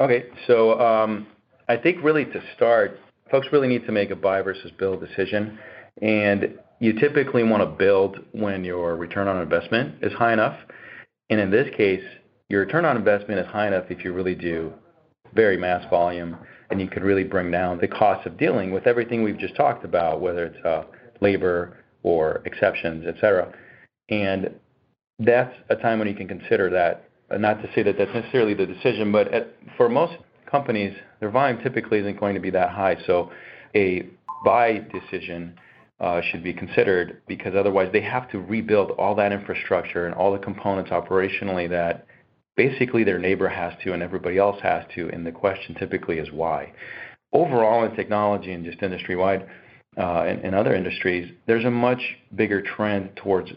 Okay, 0.00 0.26
so 0.48 0.78
um, 0.80 1.26
I 1.68 1.76
think 1.76 2.02
really 2.02 2.24
to 2.26 2.42
start, 2.56 2.98
folks 3.30 3.46
really 3.52 3.68
need 3.68 3.86
to 3.86 3.92
make 3.92 4.10
a 4.10 4.16
buy 4.16 4.42
versus 4.42 4.72
build 4.78 5.00
decision, 5.00 5.58
and 6.00 6.58
you 6.80 6.92
typically 6.92 7.44
want 7.44 7.62
to 7.62 7.66
build 7.66 8.18
when 8.32 8.64
your 8.64 8.96
return 8.96 9.28
on 9.28 9.40
investment 9.40 10.02
is 10.02 10.12
high 10.12 10.32
enough, 10.32 10.58
and 11.30 11.38
in 11.38 11.50
this 11.50 11.72
case, 11.76 12.02
your 12.48 12.62
return 12.62 12.84
on 12.84 12.96
investment 12.96 13.38
is 13.38 13.46
high 13.46 13.68
enough 13.68 13.84
if 13.90 14.04
you 14.04 14.12
really 14.12 14.34
do 14.34 14.72
very 15.34 15.56
mass 15.56 15.88
volume, 15.88 16.36
and 16.70 16.80
you 16.80 16.88
could 16.88 17.04
really 17.04 17.24
bring 17.24 17.50
down 17.52 17.78
the 17.78 17.86
cost 17.86 18.26
of 18.26 18.36
dealing 18.36 18.72
with 18.72 18.88
everything 18.88 19.22
we've 19.22 19.38
just 19.38 19.54
talked 19.54 19.84
about, 19.84 20.20
whether 20.20 20.46
it's 20.46 20.64
uh, 20.64 20.82
labor 21.20 21.81
or 22.02 22.42
exceptions, 22.44 23.04
et 23.06 23.14
cetera. 23.20 23.52
And 24.08 24.50
that's 25.18 25.54
a 25.68 25.76
time 25.76 25.98
when 25.98 26.08
you 26.08 26.14
can 26.14 26.28
consider 26.28 26.70
that. 26.70 27.08
Not 27.30 27.62
to 27.62 27.70
say 27.74 27.82
that 27.82 27.96
that's 27.96 28.12
necessarily 28.12 28.54
the 28.54 28.66
decision, 28.66 29.10
but 29.10 29.32
at, 29.32 29.54
for 29.76 29.88
most 29.88 30.18
companies, 30.50 30.94
their 31.20 31.30
volume 31.30 31.62
typically 31.62 31.98
isn't 32.00 32.20
going 32.20 32.34
to 32.34 32.40
be 32.40 32.50
that 32.50 32.70
high. 32.70 32.96
So 33.06 33.30
a 33.74 34.06
buy 34.44 34.84
decision 34.92 35.58
uh, 36.00 36.20
should 36.30 36.42
be 36.42 36.52
considered 36.52 37.22
because 37.28 37.54
otherwise 37.54 37.88
they 37.92 38.02
have 38.02 38.30
to 38.32 38.38
rebuild 38.40 38.90
all 38.92 39.14
that 39.14 39.32
infrastructure 39.32 40.06
and 40.06 40.14
all 40.14 40.32
the 40.32 40.38
components 40.38 40.90
operationally 40.90 41.70
that 41.70 42.06
basically 42.56 43.04
their 43.04 43.18
neighbor 43.18 43.48
has 43.48 43.72
to 43.84 43.92
and 43.92 44.02
everybody 44.02 44.36
else 44.36 44.60
has 44.62 44.84
to. 44.94 45.08
And 45.10 45.24
the 45.24 45.32
question 45.32 45.74
typically 45.76 46.18
is 46.18 46.30
why. 46.32 46.72
Overall, 47.32 47.84
in 47.84 47.96
technology 47.96 48.52
and 48.52 48.64
just 48.64 48.82
industry 48.82 49.16
wide, 49.16 49.48
uh, 49.96 50.24
in 50.42 50.54
other 50.54 50.74
industries, 50.74 51.32
there's 51.46 51.64
a 51.64 51.70
much 51.70 52.00
bigger 52.34 52.62
trend 52.62 53.10
towards 53.16 53.50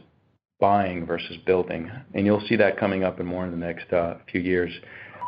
buying 0.59 1.05
versus 1.05 1.37
building, 1.45 1.91
and 2.13 2.25
you'll 2.25 2.45
see 2.47 2.55
that 2.55 2.77
coming 2.77 3.03
up 3.03 3.19
in 3.19 3.25
more 3.25 3.45
in 3.45 3.51
the 3.51 3.57
next 3.57 3.91
uh, 3.91 4.15
few 4.31 4.41
years, 4.41 4.71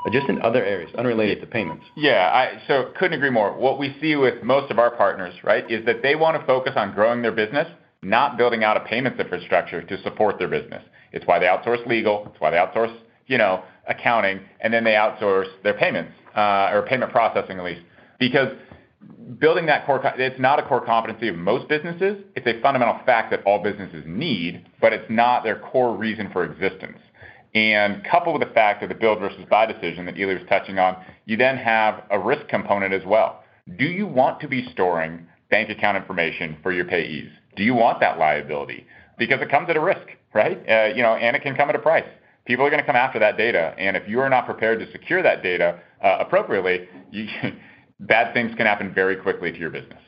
uh, 0.05 0.09
just 0.09 0.27
in 0.29 0.41
other 0.41 0.63
areas 0.63 0.89
unrelated 0.97 1.41
to 1.41 1.47
payments. 1.47 1.85
Yeah, 1.95 2.29
I 2.33 2.61
so 2.67 2.91
couldn't 2.97 3.17
agree 3.17 3.29
more. 3.29 3.57
What 3.57 3.79
we 3.79 3.95
see 4.01 4.15
with 4.15 4.43
most 4.43 4.71
of 4.71 4.79
our 4.79 4.91
partners, 4.95 5.33
right, 5.43 5.69
is 5.69 5.85
that 5.85 6.01
they 6.01 6.15
want 6.15 6.39
to 6.39 6.45
focus 6.45 6.73
on 6.75 6.93
growing 6.93 7.21
their 7.21 7.31
business, 7.31 7.67
not 8.01 8.37
building 8.37 8.63
out 8.63 8.77
a 8.77 8.81
payments 8.81 9.19
infrastructure 9.19 9.81
to 9.81 10.01
support 10.03 10.39
their 10.39 10.47
business. 10.47 10.83
It's 11.11 11.25
why 11.25 11.39
they 11.39 11.45
outsource 11.45 11.85
legal. 11.87 12.27
It's 12.31 12.39
why 12.39 12.51
they 12.51 12.57
outsource, 12.57 12.95
you 13.27 13.37
know, 13.37 13.63
accounting, 13.87 14.41
and 14.61 14.73
then 14.73 14.83
they 14.83 14.91
outsource 14.91 15.47
their 15.63 15.73
payments 15.73 16.11
uh, 16.35 16.69
or 16.73 16.85
payment 16.87 17.11
processing 17.11 17.57
at 17.57 17.65
least, 17.65 17.81
because 18.19 18.49
building 19.39 19.65
that 19.67 19.85
core, 19.85 20.01
it's 20.17 20.39
not 20.39 20.59
a 20.59 20.63
core 20.63 20.83
competency 20.83 21.27
of 21.27 21.35
most 21.35 21.67
businesses. 21.67 22.23
It's 22.35 22.47
a 22.47 22.59
fundamental 22.61 22.99
fact 23.05 23.31
that 23.31 23.43
all 23.45 23.61
businesses 23.61 24.03
need, 24.05 24.65
but 24.81 24.93
it's 24.93 25.09
not 25.09 25.43
their 25.43 25.59
core 25.59 25.95
reason 25.95 26.29
for 26.31 26.43
existence. 26.43 26.97
And 27.53 28.03
coupled 28.03 28.39
with 28.39 28.47
the 28.47 28.53
fact 28.53 28.83
of 28.83 28.89
the 28.89 28.95
build 28.95 29.19
versus 29.19 29.45
buy 29.49 29.65
decision 29.65 30.05
that 30.05 30.17
Eli 30.17 30.33
was 30.33 30.43
touching 30.49 30.79
on, 30.79 30.97
you 31.25 31.37
then 31.37 31.57
have 31.57 32.03
a 32.11 32.19
risk 32.19 32.47
component 32.47 32.93
as 32.93 33.05
well. 33.05 33.43
Do 33.77 33.85
you 33.85 34.07
want 34.07 34.39
to 34.41 34.47
be 34.47 34.67
storing 34.71 35.27
bank 35.49 35.69
account 35.69 35.97
information 35.97 36.57
for 36.61 36.71
your 36.71 36.85
payees? 36.85 37.29
Do 37.55 37.63
you 37.63 37.73
want 37.73 37.99
that 37.99 38.19
liability? 38.19 38.85
Because 39.17 39.41
it 39.41 39.49
comes 39.49 39.69
at 39.69 39.77
a 39.77 39.81
risk, 39.81 40.07
right? 40.33 40.57
Uh, 40.69 40.93
you 40.95 41.01
know, 41.01 41.15
and 41.15 41.35
it 41.35 41.41
can 41.41 41.55
come 41.55 41.69
at 41.69 41.75
a 41.75 41.79
price. 41.79 42.07
People 42.45 42.65
are 42.65 42.69
going 42.69 42.81
to 42.81 42.85
come 42.85 42.95
after 42.95 43.19
that 43.19 43.37
data, 43.37 43.73
and 43.77 43.97
if 43.97 44.07
you 44.07 44.19
are 44.21 44.29
not 44.29 44.45
prepared 44.45 44.79
to 44.79 44.91
secure 44.91 45.21
that 45.21 45.43
data 45.43 45.79
uh, 46.03 46.17
appropriately, 46.19 46.87
you, 47.11 47.27
bad 47.99 48.33
things 48.33 48.55
can 48.55 48.65
happen 48.65 48.93
very 48.93 49.15
quickly 49.15 49.51
to 49.51 49.57
your 49.57 49.69
business. 49.69 50.01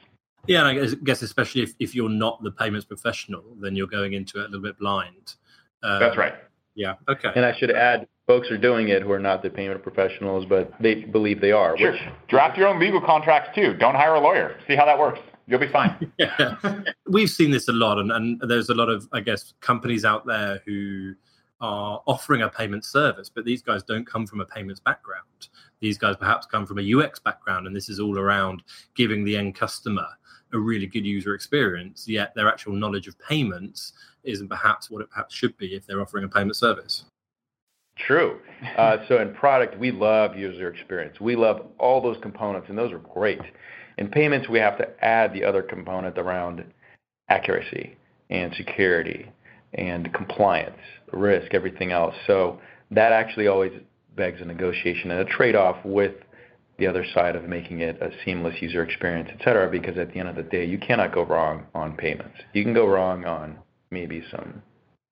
Yeah, 0.48 0.68
and 0.68 0.80
I 0.80 0.96
guess 1.04 1.22
especially 1.22 1.62
if, 1.62 1.74
if 1.80 1.94
you're 1.94 2.10
not 2.10 2.42
the 2.44 2.52
payments 2.52 2.86
professional, 2.86 3.44
then 3.60 3.76
you're 3.76 3.88
going 3.88 4.14
into 4.14 4.40
it 4.40 4.46
a 4.46 4.46
little 4.46 4.62
bit 4.62 4.80
blind. 4.80 5.36
Um, 5.84 6.00
That's 6.00 6.18
right. 6.18 6.34
Yeah. 6.76 6.96
Okay. 7.08 7.30
And 7.36 7.46
I 7.46 7.56
should 7.58 7.72
add, 7.72 8.08
folks 8.26 8.50
are 8.50 8.58
doing 8.58 8.90
it 8.90 9.02
who 9.02 9.12
are 9.12 9.20
not 9.20 9.44
the 9.44 9.50
payment 9.50 9.84
professionals, 9.84 10.46
but 10.46 10.72
they 10.80 10.96
believe 10.96 11.42
they 11.42 11.52
are. 11.52 11.78
Sure. 11.78 11.92
Which, 11.92 12.02
Draft 12.30 12.58
your 12.58 12.68
own 12.68 12.80
legal 12.80 13.02
contracts 13.02 13.54
too. 13.54 13.74
Don't 13.74 13.96
hire 13.96 14.16
a 14.16 14.20
lawyer. 14.20 14.56
See 14.68 14.76
how 14.76 14.86
that 14.86 14.98
works. 14.98 15.20
You'll 15.46 15.60
be 15.60 15.68
fine. 15.68 16.12
yeah. 16.18 16.56
We've 17.08 17.30
seen 17.30 17.52
this 17.52 17.68
a 17.68 17.74
lot, 17.74 17.98
and, 17.98 18.12
and 18.12 18.42
there's 18.48 18.70
a 18.70 18.76
lot 18.76 18.88
of, 18.88 19.10
I 19.12 19.20
guess, 19.20 19.54
companies 19.62 20.06
out 20.06 20.26
there 20.26 20.62
who 20.66 21.16
are 21.60 22.02
offering 22.06 22.44
a 22.44 22.50
payment 22.50 22.86
service, 22.86 23.30
but 23.30 23.46
these 23.46 23.62
guys 23.62 23.84
don't 23.84 24.06
come 24.06 24.26
from 24.26 24.42
a 24.42 24.46
payments 24.46 24.80
background. 24.80 25.50
These 25.82 25.98
guys 25.98 26.16
perhaps 26.18 26.46
come 26.46 26.66
from 26.66 26.80
a 26.80 26.94
UX 26.94 27.20
background, 27.20 27.68
and 27.68 27.76
this 27.76 27.90
is 27.90 28.00
all 28.00 28.18
around 28.18 28.64
giving 28.96 29.24
the 29.24 29.38
end 29.38 29.56
customer 29.56 30.08
a 30.54 30.60
really 30.60 30.88
good 30.88 31.06
user 31.06 31.36
experience, 31.36 32.08
yet 32.08 32.34
their 32.36 32.48
actual 32.48 32.74
knowledge 32.74 33.08
of 33.08 33.18
payments 33.20 33.94
isn't 34.24 34.50
perhaps 34.50 34.90
what 34.90 35.02
it 35.02 35.10
perhaps 35.10 35.34
should 35.34 35.56
be 35.58 35.76
if 35.76 35.86
they're 35.86 36.02
offering 36.02 36.24
a 36.24 36.28
payment 36.28 36.56
service. 36.56 37.06
True. 37.96 38.40
Uh, 38.78 38.98
so 39.08 39.20
in 39.22 39.34
product, 39.34 39.78
we 39.78 39.92
love 39.92 40.38
user 40.38 40.70
experience. 40.70 41.20
We 41.20 41.36
love 41.36 41.68
all 41.78 42.02
those 42.02 42.18
components, 42.22 42.70
and 42.70 42.78
those 42.78 42.92
are 42.92 43.00
great. 43.00 43.42
In 43.98 44.08
payments, 44.08 44.48
we 44.48 44.60
have 44.60 44.78
to 44.78 45.06
add 45.06 45.34
the 45.34 45.44
other 45.44 45.62
component 45.62 46.18
around 46.18 46.64
accuracy 47.30 47.98
and 48.30 48.54
security 48.56 49.30
and 49.74 50.12
compliance, 50.14 50.80
risk, 51.12 51.54
everything 51.54 51.92
else. 51.92 52.16
So 52.26 52.60
that 52.92 53.12
actually 53.12 53.48
always 53.48 53.74
begs 54.20 54.42
a 54.42 54.46
negotiation 54.46 55.10
and 55.12 55.22
a 55.22 55.26
trade-off 55.26 55.78
with 55.84 56.16
the 56.78 56.86
other 56.86 57.06
side 57.14 57.36
of 57.36 57.44
making 57.46 57.80
it 57.80 57.96
a 58.02 58.10
seamless 58.24 58.56
user 58.62 58.84
experience, 58.84 59.30
et 59.34 59.42
cetera, 59.44 59.70
because 59.70 59.98
at 59.98 60.14
the 60.14 60.20
end 60.20 60.30
of 60.30 60.36
the 60.36 60.44
day, 60.44 60.66
you 60.66 60.78
cannot 60.78 61.14
go 61.14 61.24
wrong 61.24 61.66
on 61.74 61.96
payments. 61.96 62.38
You 62.54 62.64
can 62.64 62.74
go 62.74 62.86
wrong 62.86 63.26
on 63.26 63.58
maybe 63.92 64.24
some 64.30 64.62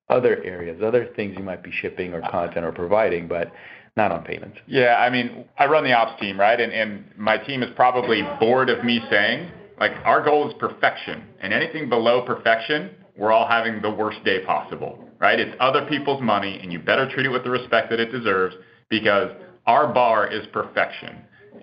other 0.09 0.43
areas, 0.43 0.81
other 0.83 1.05
things 1.15 1.35
you 1.37 1.43
might 1.43 1.63
be 1.63 1.71
shipping 1.81 2.13
or 2.13 2.21
content 2.21 2.65
or 2.65 2.71
providing, 2.71 3.27
but 3.27 3.51
not 3.95 4.11
on 4.11 4.23
payments. 4.23 4.57
Yeah, 4.67 4.95
I 4.95 5.09
mean, 5.09 5.45
I 5.57 5.65
run 5.65 5.83
the 5.83 5.93
ops 5.93 6.19
team, 6.21 6.39
right? 6.39 6.59
And, 6.59 6.71
and 6.71 7.05
my 7.17 7.37
team 7.37 7.63
is 7.63 7.69
probably 7.75 8.21
bored 8.39 8.69
of 8.69 8.85
me 8.85 9.01
saying, 9.09 9.49
like, 9.79 9.93
our 10.05 10.23
goal 10.23 10.47
is 10.47 10.53
perfection. 10.59 11.23
And 11.41 11.53
anything 11.53 11.89
below 11.89 12.25
perfection, 12.25 12.91
we're 13.17 13.31
all 13.31 13.47
having 13.47 13.81
the 13.81 13.89
worst 13.91 14.23
day 14.23 14.45
possible, 14.45 15.03
right? 15.19 15.39
It's 15.39 15.55
other 15.59 15.85
people's 15.87 16.21
money, 16.21 16.59
and 16.61 16.71
you 16.71 16.79
better 16.79 17.09
treat 17.09 17.25
it 17.25 17.29
with 17.29 17.43
the 17.43 17.49
respect 17.49 17.89
that 17.89 17.99
it 17.99 18.11
deserves 18.11 18.55
because 18.89 19.31
our 19.65 19.91
bar 19.93 20.27
is 20.27 20.45
perfection. 20.47 21.17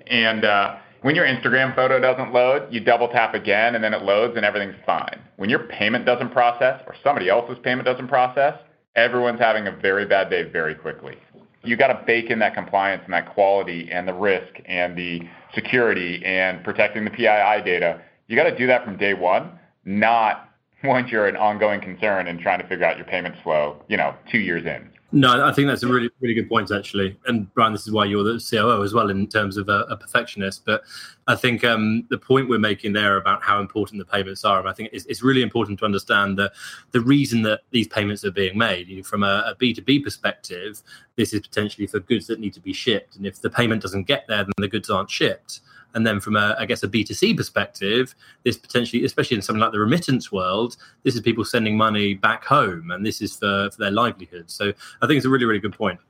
And 0.07 0.45
uh, 0.45 0.77
when 1.03 1.15
your 1.15 1.27
Instagram 1.27 1.75
photo 1.75 2.01
doesn't 2.01 2.33
load, 2.33 2.73
you 2.73 2.81
double 2.81 3.09
tap 3.09 3.35
again 3.35 3.75
and 3.75 3.85
then 3.85 3.93
it 3.93 4.03
loads 4.03 4.37
and 4.37 4.45
everything's 4.45 4.77
fine. 4.87 5.21
When 5.37 5.51
your 5.51 5.61
payment 5.61 6.07
doesn't 6.07 6.31
process 6.31 6.83
or 6.87 6.95
somebody 7.03 7.29
else's 7.29 7.59
payment 7.63 7.87
doesn't 7.87 8.09
process, 8.09 8.55
everyone's 8.97 9.41
having 9.41 9.67
a 9.67 9.73
very 9.73 10.07
bad 10.07 10.31
day 10.31 10.45
very 10.45 10.75
quickly. 10.75 11.17
You 11.63 11.77
got 11.77 11.89
to 11.89 12.03
bake 12.07 12.31
in 12.31 12.39
that 12.41 12.55
compliance 12.55 13.03
and 13.05 13.15
that 13.15 13.33
quality 13.33 13.91
and 13.91 14.07
the 14.07 14.13
risk 14.13 14.55
and 14.67 14.97
the 14.97 15.21
security 15.55 16.23
and 16.25 16.63
protecting 16.63 17.05
the 17.05 17.11
PII 17.11 17.63
data. 17.65 18.01
You 18.27 18.37
got 18.37 18.45
to 18.45 18.57
do 18.57 18.67
that 18.67 18.85
from 18.85 18.97
day 18.97 19.15
one, 19.15 19.59
not 19.85 20.49
once 20.85 21.11
you're 21.11 21.27
an 21.27 21.37
ongoing 21.37 21.81
concern 21.81 22.29
and 22.29 22.39
trying 22.39 22.61
to 22.61 22.69
figure 22.69 22.85
out 22.85 22.97
your 22.97 23.07
payment 23.07 23.35
flow, 23.43 23.83
you 23.89 23.97
know, 23.97 24.15
two 24.31 24.39
years 24.39 24.65
in. 24.65 24.91
No, 25.15 25.47
I 25.47 25.53
think 25.53 25.69
that's 25.69 25.85
a 25.85 25.87
really, 25.87 26.11
really 26.19 26.35
good 26.35 26.49
point, 26.49 26.73
actually. 26.73 27.17
And 27.27 27.53
Brian, 27.55 27.73
this 27.73 27.87
is 27.87 27.93
why 27.93 28.05
you're 28.05 28.25
the 28.25 28.45
COO 28.51 28.83
as 28.83 28.93
well, 28.93 29.11
in 29.11 29.29
terms 29.29 29.57
of 29.57 29.69
a, 29.69 29.83
a 29.89 29.97
perfectionist. 29.97 30.65
But 30.65 30.83
I 31.29 31.37
think 31.37 31.63
um, 31.63 32.05
the 32.11 32.19
point 32.19 32.49
we're 32.49 32.59
making 32.59 32.95
there 32.95 33.17
about 33.17 33.41
how 33.41 33.61
important 33.61 34.01
the 34.01 34.13
payments 34.13 34.45
are, 34.45 34.59
and 34.59 34.69
I 34.69 34.73
think 34.73 34.91
it's, 34.93 35.07
it's 35.07 35.23
really 35.23 35.43
important 35.43 35.79
to 35.79 35.85
understand 35.85 36.37
that 36.41 36.53
the 36.91 37.01
reason 37.01 37.43
that 37.43 37.61
these 37.71 37.87
payments 37.87 38.25
are 38.25 38.33
being 38.33 38.59
made 38.59 38.89
you 38.89 38.97
know, 38.97 39.03
from 39.05 39.23
a 39.23 39.45
a 39.47 39.55
B2B 39.55 40.03
perspective, 40.03 40.83
this 41.15 41.33
is 41.33 41.43
potentially 41.43 41.87
for 41.87 42.01
goods 42.01 42.27
that 42.27 42.41
need 42.41 42.55
to 42.55 42.61
be 42.61 42.73
shipped. 42.73 43.15
And 43.15 43.25
if 43.25 43.41
the 43.41 43.51
payment 43.51 43.83
doesn't 43.83 44.09
get 44.09 44.27
there, 44.27 44.43
then 44.43 44.53
the 44.59 44.67
goods 44.67 44.91
aren't 44.91 45.13
shipped. 45.13 45.61
And 45.95 46.07
then 46.07 46.21
from 46.21 46.37
a, 46.37 46.57
I 46.59 46.67
guess, 46.67 46.83
a 46.83 46.89
B2C 46.89 47.37
perspective, 47.37 48.15
this 48.43 48.57
potentially, 48.57 49.05
especially 49.05 49.37
in 49.37 49.43
something 49.43 49.61
like 49.61 49.73
the 49.73 49.79
remittance 49.79 50.31
world, 50.33 50.77
this 51.05 51.15
is 51.15 51.21
people 51.21 51.45
sending 51.45 51.77
money 51.77 52.15
back 52.15 52.45
home 52.45 52.91
and 52.91 53.07
this 53.07 53.21
is 53.21 53.37
for, 53.37 53.71
for 53.71 53.79
their 53.79 53.91
livelihood. 53.91 54.51
So 54.51 54.73
I 55.01 55.07
think 55.07 55.19
it's 55.19 55.27
a 55.27 55.31
really, 55.31 55.45
really 55.45 55.61
good 55.61 55.75
point. 55.75 56.01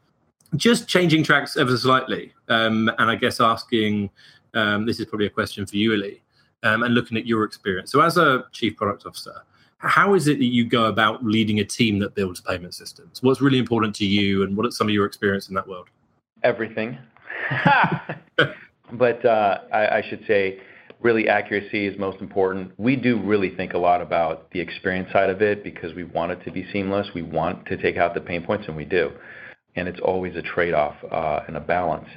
Just 0.56 0.88
changing 0.88 1.24
tracks 1.24 1.56
ever 1.56 1.70
so 1.70 1.76
slightly, 1.76 2.32
um, 2.48 2.90
and 2.98 3.10
I 3.10 3.16
guess 3.16 3.40
asking, 3.40 4.08
um, 4.54 4.86
this 4.86 5.00
is 5.00 5.06
probably 5.06 5.26
a 5.26 5.30
question 5.30 5.66
for 5.66 5.76
you, 5.76 5.92
Eli, 5.94 6.14
um, 6.62 6.84
and 6.84 6.94
looking 6.94 7.16
at 7.16 7.26
your 7.26 7.42
experience. 7.42 7.90
So 7.90 8.00
as 8.00 8.16
a 8.16 8.44
chief 8.52 8.76
product 8.76 9.04
officer, 9.04 9.42
how 9.78 10.14
is 10.14 10.28
it 10.28 10.38
that 10.38 10.46
you 10.46 10.64
go 10.64 10.84
about 10.84 11.24
leading 11.24 11.58
a 11.58 11.64
team 11.64 11.98
that 11.98 12.14
builds 12.14 12.40
payment 12.40 12.74
systems? 12.74 13.20
What's 13.22 13.40
really 13.40 13.58
important 13.58 13.96
to 13.96 14.06
you, 14.06 14.44
and 14.44 14.56
what 14.56 14.64
are 14.64 14.70
some 14.70 14.86
of 14.86 14.94
your 14.94 15.06
experience 15.06 15.48
in 15.48 15.54
that 15.56 15.66
world? 15.66 15.88
Everything. 16.44 16.98
but 18.92 19.24
uh, 19.24 19.58
I, 19.72 20.02
should 20.08 20.24
say, 20.26 20.60
really, 21.00 21.28
accuracy 21.28 21.86
is 21.86 21.98
most 21.98 22.20
important. 22.20 22.72
We 22.78 22.96
do 22.96 23.20
really 23.22 23.54
think 23.54 23.72
a 23.72 23.78
lot 23.78 24.00
about 24.00 24.50
the 24.50 24.60
experience 24.60 25.10
side 25.12 25.30
of 25.30 25.42
it 25.42 25.64
because 25.64 25.94
we 25.94 26.04
want 26.04 26.32
it 26.32 26.44
to 26.44 26.52
be 26.52 26.66
seamless. 26.72 27.08
We 27.14 27.22
want 27.22 27.66
to 27.66 27.76
take 27.76 27.96
out 27.96 28.14
the 28.14 28.20
pain 28.20 28.44
points, 28.44 28.66
and 28.68 28.76
we 28.76 28.84
do. 28.84 29.10
And 29.76 29.88
it's 29.88 30.00
always 30.00 30.36
a 30.36 30.42
trade 30.42 30.74
off 30.74 30.94
uh, 31.10 31.40
and 31.46 31.56
a 31.56 31.60
balance. 31.60 32.08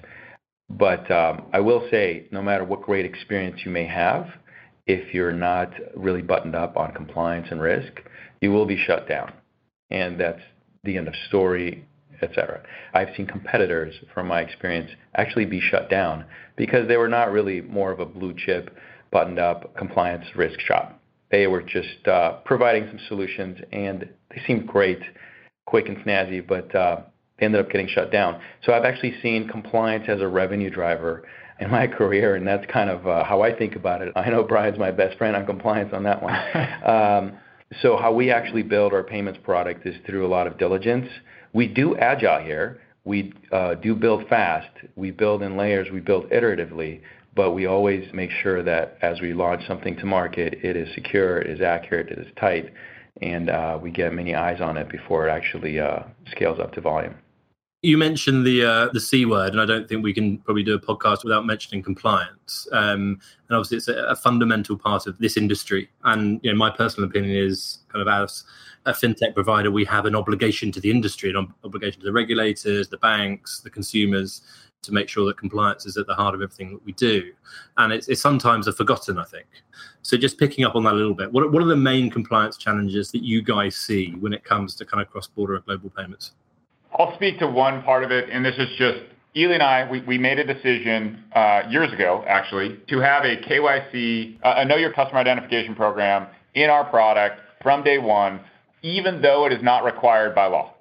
But 0.69 1.09
um, 1.09 1.45
I 1.53 1.61
will 1.61 1.87
say, 1.89 2.27
no 2.31 2.41
matter 2.41 2.63
what 2.63 2.81
great 2.81 3.05
experience 3.05 3.61
you 3.63 3.71
may 3.71 3.85
have, 3.85 4.27
if 4.85 5.13
you're 5.13 5.33
not 5.33 5.71
really 5.95 6.21
buttoned 6.21 6.55
up 6.55 6.77
on 6.77 6.93
compliance 6.93 7.47
and 7.49 7.61
risk, 7.61 7.91
you 8.41 8.51
will 8.51 8.65
be 8.65 8.77
shut 8.77 9.07
down. 9.07 9.33
And 9.89 10.19
that's 10.19 10.41
the 10.83 10.97
end 10.97 11.07
of 11.07 11.13
story 11.29 11.85
etc. 12.21 12.61
I've 12.93 13.09
seen 13.15 13.27
competitors, 13.27 13.93
from 14.13 14.27
my 14.27 14.41
experience, 14.41 14.89
actually 15.15 15.45
be 15.45 15.61
shut 15.61 15.89
down 15.89 16.25
because 16.55 16.87
they 16.87 16.97
were 16.97 17.07
not 17.07 17.31
really 17.31 17.61
more 17.61 17.91
of 17.91 17.99
a 17.99 18.05
blue 18.05 18.33
chip, 18.33 18.75
buttoned 19.11 19.39
up 19.39 19.75
compliance 19.75 20.25
risk 20.35 20.59
shop. 20.59 20.99
They 21.31 21.47
were 21.47 21.61
just 21.61 22.07
uh, 22.07 22.37
providing 22.45 22.87
some 22.87 22.99
solutions, 23.07 23.59
and 23.71 24.09
they 24.29 24.41
seemed 24.47 24.67
great, 24.67 24.99
quick 25.65 25.87
and 25.89 25.97
snazzy, 25.97 26.45
but 26.45 26.73
uh, 26.73 27.01
they 27.37 27.45
ended 27.45 27.61
up 27.61 27.69
getting 27.69 27.87
shut 27.87 28.11
down. 28.11 28.41
So 28.63 28.73
I've 28.73 28.85
actually 28.85 29.13
seen 29.21 29.47
compliance 29.47 30.05
as 30.07 30.21
a 30.21 30.27
revenue 30.27 30.69
driver 30.69 31.23
in 31.59 31.69
my 31.69 31.87
career, 31.97 32.35
and 32.35 32.47
that's 32.47 32.65
kind 32.71 32.89
of 32.89 33.05
uh, 33.07 33.23
how 33.23 33.41
I 33.41 33.55
think 33.55 33.75
about 33.75 34.01
it. 34.01 34.13
I 34.15 34.29
know 34.29 34.43
Brian's 34.43 34.79
my 34.79 34.91
best 34.91 35.17
friend 35.17 35.35
on 35.35 35.45
compliance 35.45 35.91
on 35.93 36.03
that 36.03 36.21
one. 36.21 36.33
um, 36.85 37.37
so 37.81 37.97
how 37.97 38.13
we 38.13 38.31
actually 38.31 38.63
build 38.63 38.93
our 38.93 39.03
payments 39.03 39.39
product 39.43 39.85
is 39.85 39.95
through 40.05 40.25
a 40.25 40.29
lot 40.29 40.47
of 40.47 40.57
diligence 40.57 41.07
we 41.57 41.67
do 41.67 41.97
agile 41.97 42.39
here. 42.39 42.79
We 43.03 43.33
uh, 43.51 43.73
do 43.73 43.95
build 43.95 44.27
fast. 44.27 44.69
We 44.95 45.09
build 45.09 45.41
in 45.41 45.57
layers. 45.57 45.87
We 45.91 45.99
build 45.99 46.29
iteratively, 46.29 47.01
but 47.35 47.53
we 47.53 47.65
always 47.65 48.07
make 48.13 48.29
sure 48.29 48.61
that 48.61 48.99
as 49.01 49.21
we 49.21 49.33
launch 49.33 49.65
something 49.65 49.95
to 49.97 50.05
market, 50.05 50.59
it 50.61 50.75
is 50.75 50.87
secure, 50.93 51.39
it 51.39 51.49
is 51.49 51.61
accurate, 51.61 52.09
it 52.09 52.19
is 52.19 52.27
tight, 52.39 52.71
and 53.23 53.49
uh, 53.49 53.79
we 53.81 53.89
get 53.89 54.13
many 54.13 54.35
eyes 54.35 54.61
on 54.61 54.77
it 54.77 54.87
before 54.87 55.27
it 55.27 55.31
actually 55.31 55.79
uh, 55.79 56.03
scales 56.29 56.59
up 56.59 56.73
to 56.73 56.81
volume. 56.81 57.15
You 57.83 57.97
mentioned 57.97 58.45
the 58.45 58.63
uh, 58.65 58.89
the 58.91 58.99
C 58.99 59.25
word, 59.25 59.51
and 59.51 59.61
I 59.61 59.65
don't 59.65 59.87
think 59.87 60.03
we 60.03 60.13
can 60.13 60.39
probably 60.39 60.63
do 60.63 60.73
a 60.73 60.79
podcast 60.79 61.23
without 61.23 61.45
mentioning 61.45 61.83
compliance. 61.83 62.67
Um, 62.71 63.19
and 63.47 63.57
obviously, 63.57 63.77
it's 63.77 63.87
a, 63.87 64.03
a, 64.05 64.15
fundamental 64.15 64.77
part 64.77 65.05
of 65.05 65.17
this 65.19 65.37
industry. 65.37 65.89
And 66.03 66.39
you 66.41 66.51
know, 66.51 66.57
my 66.57 66.71
personal 66.71 67.07
opinion 67.07 67.37
is 67.37 67.79
kind 67.89 68.01
of 68.01 68.07
as 68.07 68.43
a 68.87 68.93
fintech 68.93 69.35
provider, 69.35 69.69
we 69.69 69.85
have 69.85 70.05
an 70.05 70.15
obligation 70.15 70.71
to 70.71 70.79
the 70.79 70.89
industry, 70.89 71.29
an 71.29 71.53
obligation 71.63 71.99
to 71.99 72.05
the 72.05 72.11
regulators, 72.11 72.87
the 72.87 72.97
banks, 72.97 73.59
the 73.59 73.69
consumers, 73.69 74.41
to 74.81 74.93
make 74.93 75.09
sure 75.09 75.25
that 75.25 75.37
compliance 75.37 75.85
is 75.85 75.97
at 75.97 76.07
the 76.07 76.15
heart 76.15 76.33
of 76.33 76.41
everything 76.41 76.71
that 76.71 76.85
we 76.85 76.93
do. 76.93 77.31
And 77.75 77.91
it's, 77.91 78.07
it's 78.07 78.21
sometimes 78.21 78.67
a 78.67 78.71
forgotten, 78.71 79.17
I 79.19 79.25
think. 79.25 79.47
So 80.01 80.15
just 80.15 80.39
picking 80.39 80.63
up 80.63 80.75
on 80.75 80.83
that 80.85 80.93
a 80.93 80.95
little 80.95 81.13
bit, 81.13 81.31
what, 81.31 81.51
what 81.51 81.61
are 81.61 81.67
the 81.67 81.75
main 81.75 82.09
compliance 82.09 82.57
challenges 82.57 83.11
that 83.11 83.23
you 83.23 83.41
guys 83.41 83.75
see 83.75 84.11
when 84.19 84.33
it 84.33 84.45
comes 84.45 84.73
to 84.75 84.85
kind 84.85 85.01
of 85.01 85.09
cross-border 85.09 85.55
and 85.55 85.65
global 85.65 85.89
payments? 85.89 86.31
I'll 86.97 87.13
speak 87.15 87.39
to 87.39 87.47
one 87.47 87.83
part 87.83 88.03
of 88.03 88.11
it, 88.11 88.29
and 88.31 88.43
this 88.43 88.55
is 88.57 88.69
just 88.77 88.99
Eli 89.35 89.53
and 89.53 89.63
I, 89.63 89.89
we, 90.07 90.17
made 90.17 90.39
a 90.39 90.53
decision 90.53 91.23
uh, 91.33 91.61
years 91.69 91.93
ago, 91.93 92.23
actually, 92.27 92.79
to 92.89 92.99
have 92.99 93.23
a 93.23 93.37
KYC, 93.37 94.39
uh, 94.43 94.55
a 94.57 94.65
Know 94.65 94.77
Your 94.77 94.91
Customer 94.91 95.19
Identification 95.19 95.75
program 95.75 96.27
in 96.55 96.71
our 96.71 96.85
product 96.85 97.39
from 97.61 97.83
day 97.83 97.99
one 97.99 98.39
even 98.83 99.21
though 99.21 99.45
it 99.45 99.53
is 99.53 99.63
not 99.63 99.83
required 99.83 100.35
by 100.35 100.45
law. 100.45 100.73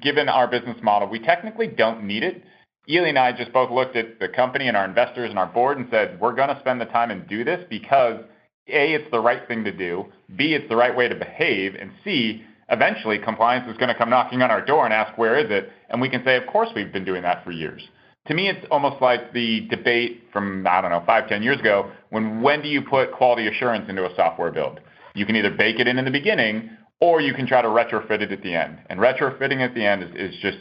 Given 0.00 0.28
our 0.28 0.48
business 0.48 0.76
model, 0.82 1.08
we 1.08 1.20
technically 1.20 1.68
don't 1.68 2.04
need 2.04 2.22
it. 2.22 2.42
Eli 2.88 3.08
and 3.08 3.18
I 3.18 3.32
just 3.32 3.52
both 3.52 3.70
looked 3.70 3.96
at 3.96 4.18
the 4.20 4.28
company 4.28 4.68
and 4.68 4.76
our 4.76 4.84
investors 4.84 5.30
and 5.30 5.38
our 5.38 5.46
board 5.46 5.78
and 5.78 5.88
said, 5.90 6.20
we're 6.20 6.34
going 6.34 6.48
to 6.48 6.60
spend 6.60 6.80
the 6.80 6.86
time 6.86 7.10
and 7.10 7.28
do 7.28 7.44
this 7.44 7.64
because 7.68 8.20
A, 8.68 8.94
it's 8.94 9.10
the 9.10 9.20
right 9.20 9.46
thing 9.48 9.64
to 9.64 9.72
do, 9.72 10.06
B, 10.36 10.54
it's 10.54 10.68
the 10.68 10.76
right 10.76 10.96
way 10.96 11.08
to 11.08 11.14
behave, 11.14 11.74
and 11.74 11.90
C, 12.04 12.44
eventually 12.68 13.18
compliance 13.18 13.70
is 13.70 13.76
going 13.76 13.88
to 13.88 13.94
come 13.94 14.10
knocking 14.10 14.42
on 14.42 14.50
our 14.50 14.64
door 14.64 14.84
and 14.84 14.92
ask, 14.92 15.16
where 15.16 15.38
is 15.38 15.50
it? 15.50 15.70
And 15.88 16.00
we 16.00 16.08
can 16.08 16.24
say, 16.24 16.36
of 16.36 16.46
course, 16.46 16.68
we've 16.74 16.92
been 16.92 17.04
doing 17.04 17.22
that 17.22 17.44
for 17.44 17.52
years. 17.52 17.82
To 18.26 18.34
me, 18.34 18.48
it's 18.48 18.66
almost 18.70 19.00
like 19.00 19.32
the 19.32 19.68
debate 19.68 20.24
from, 20.32 20.66
I 20.66 20.80
don't 20.80 20.90
know, 20.90 21.02
five, 21.06 21.28
ten 21.28 21.42
years 21.42 21.60
ago, 21.60 21.92
when 22.10 22.42
when 22.42 22.60
do 22.60 22.68
you 22.68 22.82
put 22.82 23.12
quality 23.12 23.46
assurance 23.46 23.88
into 23.88 24.04
a 24.04 24.14
software 24.16 24.50
build? 24.50 24.80
You 25.14 25.24
can 25.24 25.36
either 25.36 25.50
bake 25.50 25.78
it 25.78 25.86
in 25.86 25.98
in 25.98 26.04
the 26.04 26.10
beginning 26.10 26.70
or 27.00 27.20
you 27.20 27.34
can 27.34 27.46
try 27.46 27.62
to 27.62 27.68
retrofit 27.68 28.22
it 28.22 28.32
at 28.32 28.42
the 28.42 28.54
end. 28.54 28.78
And 28.90 28.98
retrofitting 28.98 29.60
at 29.60 29.74
the 29.74 29.84
end 29.84 30.02
is, 30.02 30.32
is 30.32 30.40
just 30.40 30.58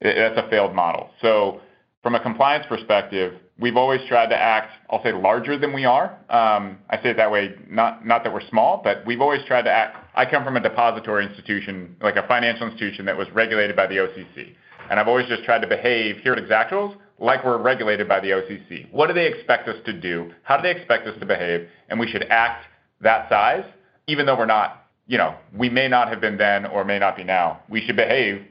that's 0.00 0.38
a 0.38 0.48
failed 0.48 0.74
model. 0.74 1.10
So 1.20 1.60
from 2.02 2.14
a 2.14 2.20
compliance 2.20 2.66
perspective, 2.68 3.34
we've 3.58 3.76
always 3.76 4.00
tried 4.08 4.28
to 4.28 4.36
act, 4.36 4.72
I'll 4.90 5.02
say, 5.02 5.12
larger 5.12 5.58
than 5.58 5.72
we 5.72 5.84
are. 5.84 6.16
Um, 6.30 6.78
I 6.88 7.00
say 7.02 7.10
it 7.10 7.16
that 7.16 7.30
way, 7.30 7.54
not 7.68 8.06
not 8.06 8.24
that 8.24 8.32
we're 8.32 8.46
small, 8.48 8.80
but 8.82 9.04
we've 9.06 9.20
always 9.20 9.44
tried 9.46 9.62
to 9.62 9.70
act. 9.70 9.96
I 10.14 10.24
come 10.24 10.44
from 10.44 10.56
a 10.56 10.60
depository 10.60 11.26
institution, 11.26 11.96
like 12.00 12.16
a 12.16 12.26
financial 12.26 12.66
institution 12.66 13.04
that 13.06 13.16
was 13.16 13.28
regulated 13.32 13.76
by 13.76 13.86
the 13.86 13.96
OCC, 13.96 14.54
and 14.90 14.98
I've 14.98 15.08
always 15.08 15.26
just 15.26 15.44
tried 15.44 15.60
to 15.60 15.66
behave 15.66 16.18
here 16.18 16.32
at 16.32 16.42
Exactuals 16.42 16.96
like 17.20 17.44
we're 17.44 17.60
regulated 17.60 18.08
by 18.08 18.20
the 18.20 18.28
OCC. 18.28 18.90
What 18.92 19.08
do 19.08 19.12
they 19.12 19.26
expect 19.26 19.68
us 19.68 19.76
to 19.86 19.92
do? 19.92 20.30
How 20.42 20.56
do 20.56 20.62
they 20.62 20.70
expect 20.70 21.06
us 21.06 21.18
to 21.18 21.26
behave? 21.26 21.68
And 21.88 21.98
we 21.98 22.08
should 22.08 22.24
act 22.30 22.64
that 23.00 23.28
size, 23.28 23.64
even 24.06 24.26
though 24.26 24.36
we're 24.36 24.46
not. 24.46 24.84
You 25.06 25.16
know, 25.16 25.36
we 25.56 25.70
may 25.70 25.88
not 25.88 26.08
have 26.08 26.20
been 26.20 26.36
then 26.36 26.66
or 26.66 26.84
may 26.84 26.98
not 26.98 27.16
be 27.16 27.24
now. 27.24 27.62
We 27.68 27.80
should 27.80 27.96
behave 27.96 28.42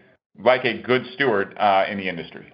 like 0.44 0.66
a 0.66 0.82
good 0.82 1.06
steward 1.14 1.56
uh, 1.58 1.86
in 1.88 1.98
the 1.98 2.10
industry. 2.10 2.52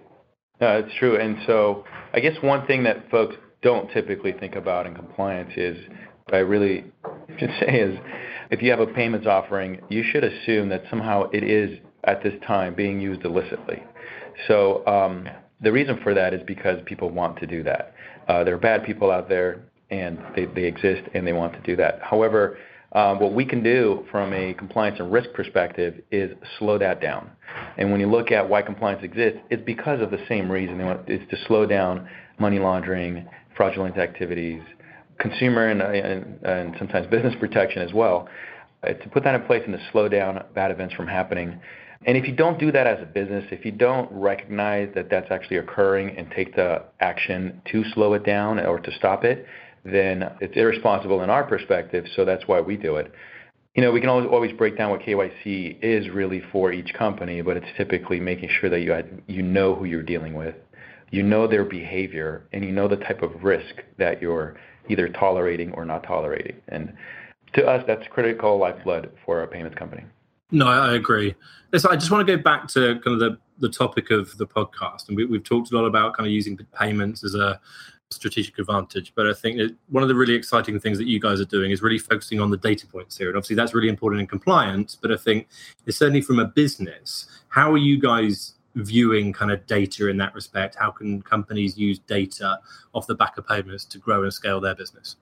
Uh, 0.64 0.78
it's 0.78 0.94
true. 0.98 1.20
And 1.20 1.36
so 1.46 1.84
I 2.14 2.20
guess 2.20 2.32
one 2.40 2.66
thing 2.66 2.84
that 2.84 3.10
folks 3.10 3.36
don't 3.60 3.90
typically 3.92 4.32
think 4.32 4.54
about 4.54 4.86
in 4.86 4.94
compliance 4.94 5.52
is, 5.56 5.76
what 6.24 6.34
I 6.34 6.38
really 6.38 6.84
should 7.38 7.50
say 7.60 7.80
is, 7.80 7.98
if 8.50 8.62
you 8.62 8.70
have 8.70 8.80
a 8.80 8.86
payments 8.86 9.26
offering, 9.26 9.82
you 9.90 10.02
should 10.02 10.24
assume 10.24 10.70
that 10.70 10.84
somehow 10.88 11.28
it 11.32 11.44
is 11.44 11.78
at 12.04 12.22
this 12.22 12.32
time 12.46 12.74
being 12.74 12.98
used 12.98 13.24
illicitly. 13.24 13.82
So 14.48 14.86
um, 14.86 15.28
the 15.60 15.70
reason 15.70 15.98
for 16.02 16.14
that 16.14 16.32
is 16.32 16.40
because 16.46 16.80
people 16.86 17.10
want 17.10 17.38
to 17.40 17.46
do 17.46 17.62
that. 17.64 17.94
Uh, 18.26 18.42
there 18.42 18.54
are 18.54 18.58
bad 18.58 18.84
people 18.84 19.10
out 19.10 19.28
there, 19.28 19.64
and 19.90 20.18
they, 20.34 20.46
they 20.46 20.64
exist, 20.64 21.02
and 21.12 21.26
they 21.26 21.34
want 21.34 21.52
to 21.52 21.60
do 21.60 21.76
that. 21.76 22.00
However, 22.02 22.56
what 22.94 23.32
we 23.32 23.44
can 23.44 23.62
do 23.62 24.04
from 24.10 24.32
a 24.32 24.54
compliance 24.54 24.98
and 25.00 25.12
risk 25.12 25.30
perspective 25.34 26.02
is 26.10 26.30
slow 26.58 26.78
that 26.78 27.00
down. 27.00 27.30
And 27.76 27.90
when 27.90 28.00
you 28.00 28.10
look 28.10 28.30
at 28.30 28.48
why 28.48 28.62
compliance 28.62 29.02
exists, 29.02 29.40
it's 29.50 29.62
because 29.64 30.00
of 30.00 30.10
the 30.10 30.24
same 30.28 30.50
reason. 30.50 30.80
It's 31.06 31.28
to 31.30 31.36
slow 31.46 31.66
down 31.66 32.08
money 32.38 32.58
laundering, 32.58 33.28
fraudulent 33.56 33.98
activities, 33.98 34.62
consumer 35.18 35.68
and 35.68 36.74
sometimes 36.78 37.06
business 37.08 37.34
protection 37.38 37.82
as 37.82 37.92
well. 37.92 38.28
Uh, 38.84 38.92
to 38.92 39.08
put 39.08 39.24
that 39.24 39.34
in 39.34 39.42
place 39.42 39.62
and 39.66 39.72
to 39.72 39.80
slow 39.92 40.08
down 40.08 40.44
bad 40.54 40.70
events 40.70 40.94
from 40.94 41.06
happening. 41.06 41.58
And 42.06 42.18
if 42.18 42.26
you 42.26 42.34
don't 42.34 42.58
do 42.58 42.70
that 42.72 42.86
as 42.86 43.00
a 43.00 43.06
business, 43.06 43.44
if 43.50 43.64
you 43.64 43.72
don't 43.72 44.10
recognize 44.12 44.90
that 44.94 45.08
that's 45.08 45.30
actually 45.30 45.56
occurring 45.56 46.14
and 46.18 46.30
take 46.32 46.54
the 46.54 46.82
action 47.00 47.62
to 47.72 47.82
slow 47.94 48.12
it 48.12 48.24
down 48.24 48.58
or 48.60 48.78
to 48.78 48.92
stop 48.92 49.24
it, 49.24 49.46
then 49.84 50.30
it's 50.40 50.56
irresponsible 50.56 51.22
in 51.22 51.30
our 51.30 51.44
perspective. 51.44 52.06
So 52.16 52.24
that's 52.24 52.46
why 52.48 52.60
we 52.60 52.76
do 52.76 52.96
it. 52.96 53.12
You 53.74 53.82
know, 53.82 53.90
we 53.90 54.00
can 54.00 54.08
always, 54.08 54.28
always 54.30 54.52
break 54.52 54.78
down 54.78 54.90
what 54.90 55.00
KYC 55.00 55.82
is 55.82 56.08
really 56.08 56.40
for 56.52 56.72
each 56.72 56.94
company, 56.94 57.42
but 57.42 57.56
it's 57.56 57.66
typically 57.76 58.20
making 58.20 58.48
sure 58.60 58.70
that 58.70 58.80
you 58.80 58.92
had, 58.92 59.22
you 59.26 59.42
know 59.42 59.74
who 59.74 59.84
you're 59.84 60.02
dealing 60.02 60.34
with, 60.34 60.54
you 61.10 61.22
know 61.22 61.46
their 61.48 61.64
behavior, 61.64 62.46
and 62.52 62.64
you 62.64 62.70
know 62.70 62.86
the 62.86 62.96
type 62.96 63.22
of 63.22 63.42
risk 63.42 63.82
that 63.98 64.22
you're 64.22 64.56
either 64.88 65.08
tolerating 65.08 65.72
or 65.72 65.84
not 65.84 66.04
tolerating. 66.04 66.56
And 66.68 66.94
to 67.54 67.66
us, 67.66 67.82
that's 67.86 68.06
critical 68.10 68.58
lifeblood 68.58 69.10
for 69.24 69.42
a 69.42 69.48
payments 69.48 69.76
company. 69.76 70.04
No, 70.50 70.68
I 70.68 70.94
agree. 70.94 71.34
So 71.76 71.90
I 71.90 71.96
just 71.96 72.10
want 72.10 72.26
to 72.26 72.36
go 72.36 72.40
back 72.40 72.68
to 72.68 73.00
kind 73.00 73.14
of 73.14 73.18
the, 73.18 73.38
the 73.58 73.68
topic 73.68 74.10
of 74.10 74.36
the 74.38 74.46
podcast, 74.46 75.08
and 75.08 75.16
we, 75.16 75.28
have 75.32 75.44
talked 75.44 75.72
a 75.72 75.76
lot 75.76 75.84
about 75.84 76.16
kind 76.16 76.26
of 76.26 76.32
using 76.32 76.56
payments 76.78 77.24
as 77.24 77.34
a 77.34 77.60
strategic 78.14 78.58
advantage. 78.58 79.12
But 79.14 79.28
I 79.28 79.34
think 79.34 79.76
one 79.88 80.02
of 80.02 80.08
the 80.08 80.14
really 80.14 80.34
exciting 80.34 80.78
things 80.80 80.98
that 80.98 81.06
you 81.06 81.20
guys 81.20 81.40
are 81.40 81.44
doing 81.46 81.70
is 81.70 81.82
really 81.82 81.98
focusing 81.98 82.40
on 82.40 82.50
the 82.50 82.56
data 82.56 82.86
points 82.86 83.16
here. 83.18 83.28
And 83.28 83.36
obviously, 83.36 83.56
that's 83.56 83.74
really 83.74 83.88
important 83.88 84.20
in 84.20 84.26
compliance. 84.26 84.96
But 85.00 85.12
I 85.12 85.16
think 85.16 85.48
it's 85.86 85.98
certainly 85.98 86.20
from 86.20 86.38
a 86.38 86.46
business, 86.46 87.26
how 87.48 87.72
are 87.72 87.78
you 87.78 88.00
guys 88.00 88.54
viewing 88.76 89.32
kind 89.32 89.52
of 89.52 89.66
data 89.66 90.08
in 90.08 90.16
that 90.18 90.34
respect? 90.34 90.74
How 90.74 90.90
can 90.90 91.22
companies 91.22 91.78
use 91.78 91.98
data 91.98 92.58
off 92.92 93.06
the 93.06 93.14
back 93.14 93.38
of 93.38 93.46
payments 93.46 93.84
to 93.86 93.98
grow 93.98 94.22
and 94.22 94.32
scale 94.32 94.60
their 94.60 94.74
business? 94.74 95.16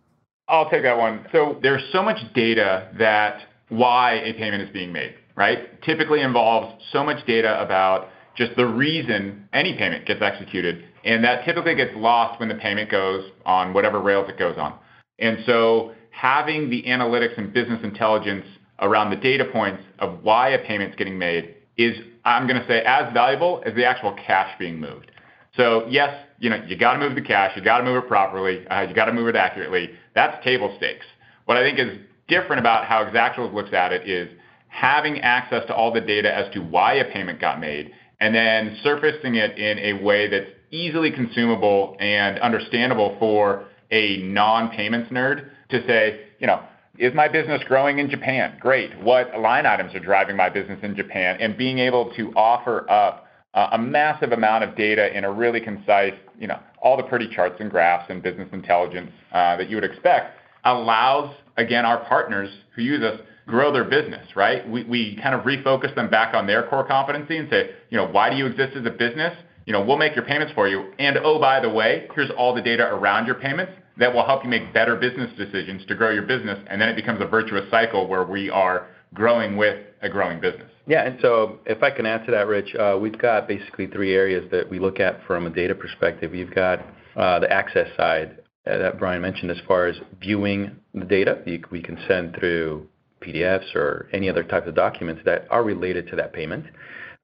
I'll 0.48 0.70
take 0.70 0.82
that 0.82 0.98
one. 0.98 1.26
So 1.32 1.58
there's 1.62 1.82
so 1.92 2.02
much 2.02 2.18
data 2.34 2.90
that 2.98 3.42
why 3.68 4.14
a 4.14 4.32
payment 4.34 4.62
is 4.62 4.70
being 4.70 4.92
made, 4.92 5.14
right? 5.36 5.80
Typically 5.82 6.20
involves 6.20 6.82
so 6.92 7.04
much 7.04 7.24
data 7.26 7.60
about 7.60 8.08
just 8.36 8.56
the 8.56 8.66
reason 8.66 9.48
any 9.52 9.76
payment 9.76 10.06
gets 10.06 10.22
executed 10.22 10.84
and 11.04 11.24
that 11.24 11.44
typically 11.44 11.74
gets 11.74 11.92
lost 11.96 12.38
when 12.40 12.48
the 12.48 12.54
payment 12.54 12.90
goes 12.90 13.30
on 13.44 13.72
whatever 13.72 14.00
rails 14.00 14.28
it 14.28 14.38
goes 14.38 14.56
on. 14.58 14.74
And 15.18 15.38
so 15.46 15.92
having 16.10 16.70
the 16.70 16.82
analytics 16.84 17.36
and 17.38 17.52
business 17.52 17.80
intelligence 17.82 18.44
around 18.80 19.10
the 19.10 19.16
data 19.16 19.44
points 19.44 19.82
of 19.98 20.22
why 20.22 20.50
a 20.50 20.64
payment's 20.66 20.96
getting 20.96 21.18
made 21.18 21.54
is, 21.76 21.96
I'm 22.24 22.46
going 22.46 22.60
to 22.60 22.66
say, 22.66 22.82
as 22.84 23.12
valuable 23.12 23.62
as 23.64 23.74
the 23.74 23.84
actual 23.84 24.14
cash 24.26 24.50
being 24.58 24.78
moved. 24.78 25.10
So 25.56 25.86
yes, 25.88 26.26
you 26.38 26.50
know, 26.50 26.62
you 26.66 26.76
got 26.76 26.94
to 26.94 26.98
move 26.98 27.14
the 27.14 27.22
cash, 27.22 27.52
you 27.56 27.62
got 27.62 27.78
to 27.78 27.84
move 27.84 28.02
it 28.02 28.08
properly, 28.08 28.66
uh, 28.68 28.82
you 28.82 28.94
got 28.94 29.06
to 29.06 29.12
move 29.12 29.28
it 29.28 29.36
accurately. 29.36 29.90
That's 30.14 30.42
table 30.44 30.74
stakes. 30.76 31.06
What 31.44 31.56
I 31.56 31.62
think 31.62 31.78
is 31.78 31.98
different 32.28 32.60
about 32.60 32.86
how 32.86 33.04
Exactuals 33.04 33.52
looks 33.52 33.72
at 33.72 33.92
it 33.92 34.08
is 34.08 34.28
having 34.68 35.20
access 35.20 35.66
to 35.66 35.74
all 35.74 35.92
the 35.92 36.00
data 36.00 36.34
as 36.34 36.52
to 36.54 36.60
why 36.60 36.94
a 36.94 37.12
payment 37.12 37.40
got 37.40 37.60
made 37.60 37.92
and 38.20 38.34
then 38.34 38.78
surfacing 38.82 39.34
it 39.34 39.58
in 39.58 39.78
a 39.78 40.02
way 40.02 40.28
that's 40.28 40.50
easily 40.72 41.12
consumable 41.12 41.96
and 42.00 42.38
understandable 42.40 43.16
for 43.18 43.66
a 43.90 44.16
non-payments 44.18 45.10
nerd 45.12 45.50
to 45.68 45.86
say, 45.86 46.20
you 46.40 46.46
know, 46.46 46.62
is 46.98 47.14
my 47.14 47.28
business 47.28 47.62
growing 47.66 47.98
in 47.98 48.10
Japan? 48.10 48.56
Great. 48.60 48.98
What 49.02 49.38
line 49.38 49.66
items 49.66 49.94
are 49.94 50.00
driving 50.00 50.36
my 50.36 50.48
business 50.48 50.78
in 50.82 50.96
Japan? 50.96 51.38
And 51.40 51.56
being 51.56 51.78
able 51.78 52.12
to 52.16 52.32
offer 52.34 52.90
up 52.90 53.26
uh, 53.54 53.68
a 53.72 53.78
massive 53.78 54.32
amount 54.32 54.64
of 54.64 54.76
data 54.76 55.16
in 55.16 55.24
a 55.24 55.32
really 55.32 55.60
concise, 55.60 56.14
you 56.38 56.46
know, 56.46 56.58
all 56.82 56.96
the 56.96 57.02
pretty 57.02 57.28
charts 57.28 57.56
and 57.60 57.70
graphs 57.70 58.06
and 58.10 58.22
business 58.22 58.48
intelligence 58.52 59.10
uh, 59.32 59.56
that 59.56 59.68
you 59.68 59.76
would 59.76 59.84
expect 59.84 60.38
allows, 60.64 61.34
again, 61.56 61.84
our 61.84 62.04
partners 62.04 62.50
who 62.74 62.82
use 62.82 63.02
us 63.02 63.20
grow 63.46 63.72
their 63.72 63.84
business, 63.84 64.26
right? 64.36 64.68
We, 64.68 64.84
we 64.84 65.18
kind 65.22 65.34
of 65.34 65.44
refocus 65.44 65.94
them 65.94 66.08
back 66.08 66.34
on 66.34 66.46
their 66.46 66.66
core 66.68 66.86
competency 66.86 67.36
and 67.36 67.48
say, 67.50 67.70
you 67.90 67.96
know, 67.96 68.06
why 68.06 68.30
do 68.30 68.36
you 68.36 68.46
exist 68.46 68.76
as 68.76 68.86
a 68.86 68.90
business? 68.90 69.34
You 69.66 69.72
know, 69.72 69.84
we'll 69.84 69.98
make 69.98 70.14
your 70.16 70.24
payments 70.24 70.52
for 70.54 70.68
you. 70.68 70.92
And 70.98 71.18
oh, 71.18 71.38
by 71.38 71.60
the 71.60 71.70
way, 71.70 72.08
here's 72.14 72.30
all 72.36 72.54
the 72.54 72.62
data 72.62 72.84
around 72.92 73.26
your 73.26 73.36
payments 73.36 73.72
that 73.98 74.12
will 74.12 74.24
help 74.24 74.42
you 74.42 74.50
make 74.50 74.72
better 74.72 74.96
business 74.96 75.30
decisions 75.36 75.84
to 75.86 75.94
grow 75.94 76.10
your 76.10 76.22
business. 76.22 76.58
And 76.68 76.80
then 76.80 76.88
it 76.88 76.96
becomes 76.96 77.20
a 77.20 77.26
virtuous 77.26 77.70
cycle 77.70 78.08
where 78.08 78.24
we 78.24 78.50
are 78.50 78.88
growing 79.14 79.56
with 79.56 79.78
a 80.00 80.08
growing 80.08 80.40
business. 80.40 80.70
Yeah, 80.86 81.06
and 81.06 81.18
so 81.20 81.60
if 81.66 81.82
I 81.82 81.90
can 81.90 82.06
add 82.06 82.24
to 82.26 82.32
that, 82.32 82.46
Rich, 82.48 82.74
uh, 82.74 82.98
we've 83.00 83.18
got 83.18 83.46
basically 83.46 83.86
three 83.86 84.14
areas 84.14 84.50
that 84.50 84.68
we 84.68 84.78
look 84.78 84.98
at 84.98 85.24
from 85.26 85.46
a 85.46 85.50
data 85.50 85.74
perspective. 85.74 86.34
You've 86.34 86.54
got 86.54 86.80
uh, 87.14 87.38
the 87.38 87.52
access 87.52 87.88
side 87.96 88.38
uh, 88.66 88.78
that 88.78 88.98
Brian 88.98 89.22
mentioned 89.22 89.50
as 89.50 89.58
far 89.68 89.86
as 89.86 89.96
viewing 90.20 90.76
the 90.94 91.04
data. 91.04 91.42
we 91.70 91.82
can 91.82 91.98
send 92.08 92.34
through 92.38 92.88
PDFs 93.20 93.74
or 93.76 94.08
any 94.12 94.28
other 94.28 94.42
type 94.42 94.66
of 94.66 94.74
documents 94.74 95.22
that 95.24 95.46
are 95.50 95.62
related 95.62 96.08
to 96.08 96.16
that 96.16 96.32
payment. 96.32 96.66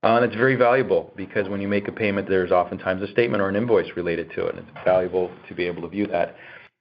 Uh, 0.03 0.17
and 0.17 0.25
it's 0.25 0.37
very 0.37 0.55
valuable 0.55 1.13
because 1.17 1.49
when 1.49 1.61
you 1.61 1.67
make 1.67 1.89
a 1.89 1.93
payment, 1.93 2.29
there's 2.29 2.53
oftentimes 2.53 3.03
a 3.03 3.11
statement 3.11 3.43
or 3.43 3.49
an 3.49 3.57
invoice 3.57 3.89
related 3.97 4.31
to 4.37 4.47
it. 4.47 4.55
And 4.55 4.67
it's 4.69 4.85
valuable 4.85 5.31
to 5.49 5.55
be 5.55 5.65
able 5.65 5.83
to 5.83 5.89
view 5.89 6.07
that. 6.07 6.37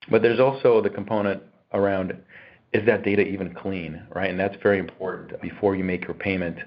But 0.10 0.21
there's 0.21 0.39
also 0.39 0.82
the 0.82 0.89
component 0.89 1.41
around 1.73 2.15
is 2.73 2.86
that 2.86 3.03
data 3.03 3.21
even 3.21 3.53
clean, 3.56 4.06
right? 4.13 4.30
And 4.30 4.39
that's 4.39 4.56
very 4.62 4.77
important 4.77 5.41
before 5.41 5.75
you 5.75 5.84
make 5.84 6.03
your 6.03 6.13
payment. 6.13 6.58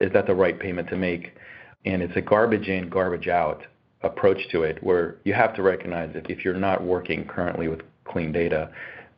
Is 0.00 0.12
that 0.12 0.26
the 0.26 0.34
right 0.34 0.58
payment 0.58 0.88
to 0.88 0.96
make? 0.96 1.34
And 1.84 2.02
it's 2.02 2.16
a 2.16 2.20
garbage 2.20 2.68
in, 2.68 2.88
garbage 2.88 3.28
out 3.28 3.62
approach 4.02 4.38
to 4.52 4.62
it 4.62 4.82
where 4.82 5.16
you 5.24 5.34
have 5.34 5.54
to 5.56 5.62
recognize 5.62 6.12
that 6.14 6.30
if 6.30 6.44
you're 6.44 6.54
not 6.54 6.82
working 6.82 7.26
currently 7.26 7.68
with 7.68 7.80
clean 8.04 8.32
data, 8.32 8.70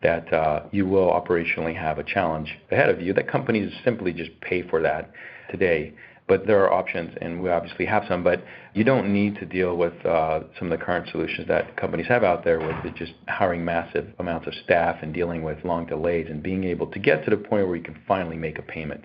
that 0.02 0.32
uh, 0.32 0.62
you 0.72 0.86
will 0.86 1.10
operationally 1.10 1.76
have 1.76 1.98
a 1.98 2.04
challenge 2.04 2.56
ahead 2.70 2.88
of 2.88 3.00
you 3.00 3.12
that 3.12 3.30
companies 3.30 3.72
simply 3.84 4.12
just 4.12 4.30
pay 4.40 4.62
for 4.68 4.80
that 4.82 5.10
today. 5.50 5.92
But 6.28 6.46
there 6.46 6.64
are 6.64 6.72
options, 6.72 7.16
and 7.20 7.40
we 7.40 7.50
obviously 7.50 7.86
have 7.86 8.04
some, 8.08 8.24
but 8.24 8.42
you 8.74 8.82
don't 8.82 9.12
need 9.12 9.36
to 9.36 9.46
deal 9.46 9.76
with 9.76 9.94
uh, 10.04 10.40
some 10.58 10.72
of 10.72 10.78
the 10.78 10.84
current 10.84 11.08
solutions 11.10 11.46
that 11.46 11.76
companies 11.76 12.08
have 12.08 12.24
out 12.24 12.42
there 12.42 12.58
with 12.58 12.94
just 12.96 13.12
hiring 13.28 13.64
massive 13.64 14.12
amounts 14.18 14.48
of 14.48 14.54
staff 14.64 14.96
and 15.02 15.14
dealing 15.14 15.44
with 15.44 15.64
long 15.64 15.86
delays 15.86 16.26
and 16.28 16.42
being 16.42 16.64
able 16.64 16.88
to 16.88 16.98
get 16.98 17.24
to 17.24 17.30
the 17.30 17.36
point 17.36 17.68
where 17.68 17.76
you 17.76 17.82
can 17.82 17.96
finally 18.08 18.36
make 18.36 18.58
a 18.58 18.62
payment. 18.62 19.04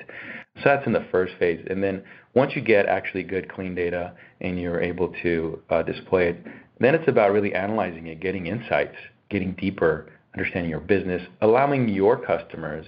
So 0.58 0.64
that's 0.66 0.86
in 0.88 0.94
the 0.94 1.06
first 1.12 1.34
phase. 1.38 1.66
And 1.70 1.84
then 1.84 2.04
once 2.34 2.54
you 2.56 2.62
get 2.62 2.88
actually 2.88 3.24
good, 3.24 3.52
clean 3.54 3.76
data 3.76 4.14
and 4.42 4.60
you're 4.60 4.82
able 4.82 5.14
to 5.22 5.62
uh, 5.70 5.84
display 5.84 6.30
it, 6.30 6.44
then 6.80 6.96
it's 6.96 7.08
about 7.08 7.32
really 7.32 7.54
analyzing 7.54 8.08
it, 8.08 8.20
getting 8.20 8.48
insights, 8.48 8.96
getting 9.30 9.54
deeper, 9.54 10.10
understanding 10.34 10.70
your 10.70 10.80
business, 10.80 11.22
allowing 11.42 11.88
your 11.88 12.18
customers, 12.18 12.86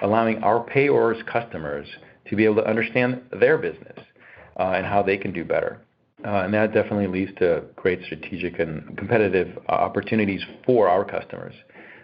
allowing 0.00 0.42
our 0.42 0.64
payors 0.64 1.24
customers 1.26 1.88
to 2.28 2.36
be 2.36 2.44
able 2.44 2.56
to 2.56 2.66
understand 2.66 3.22
their 3.38 3.58
business 3.58 3.98
uh, 4.58 4.72
and 4.76 4.86
how 4.86 5.02
they 5.02 5.16
can 5.16 5.32
do 5.32 5.44
better. 5.44 5.80
Uh, 6.24 6.42
and 6.44 6.54
that 6.54 6.72
definitely 6.72 7.06
leads 7.06 7.36
to 7.38 7.62
great 7.76 8.02
strategic 8.04 8.58
and 8.58 8.96
competitive 8.96 9.58
uh, 9.68 9.72
opportunities 9.72 10.42
for 10.64 10.88
our 10.88 11.04
customers. 11.04 11.54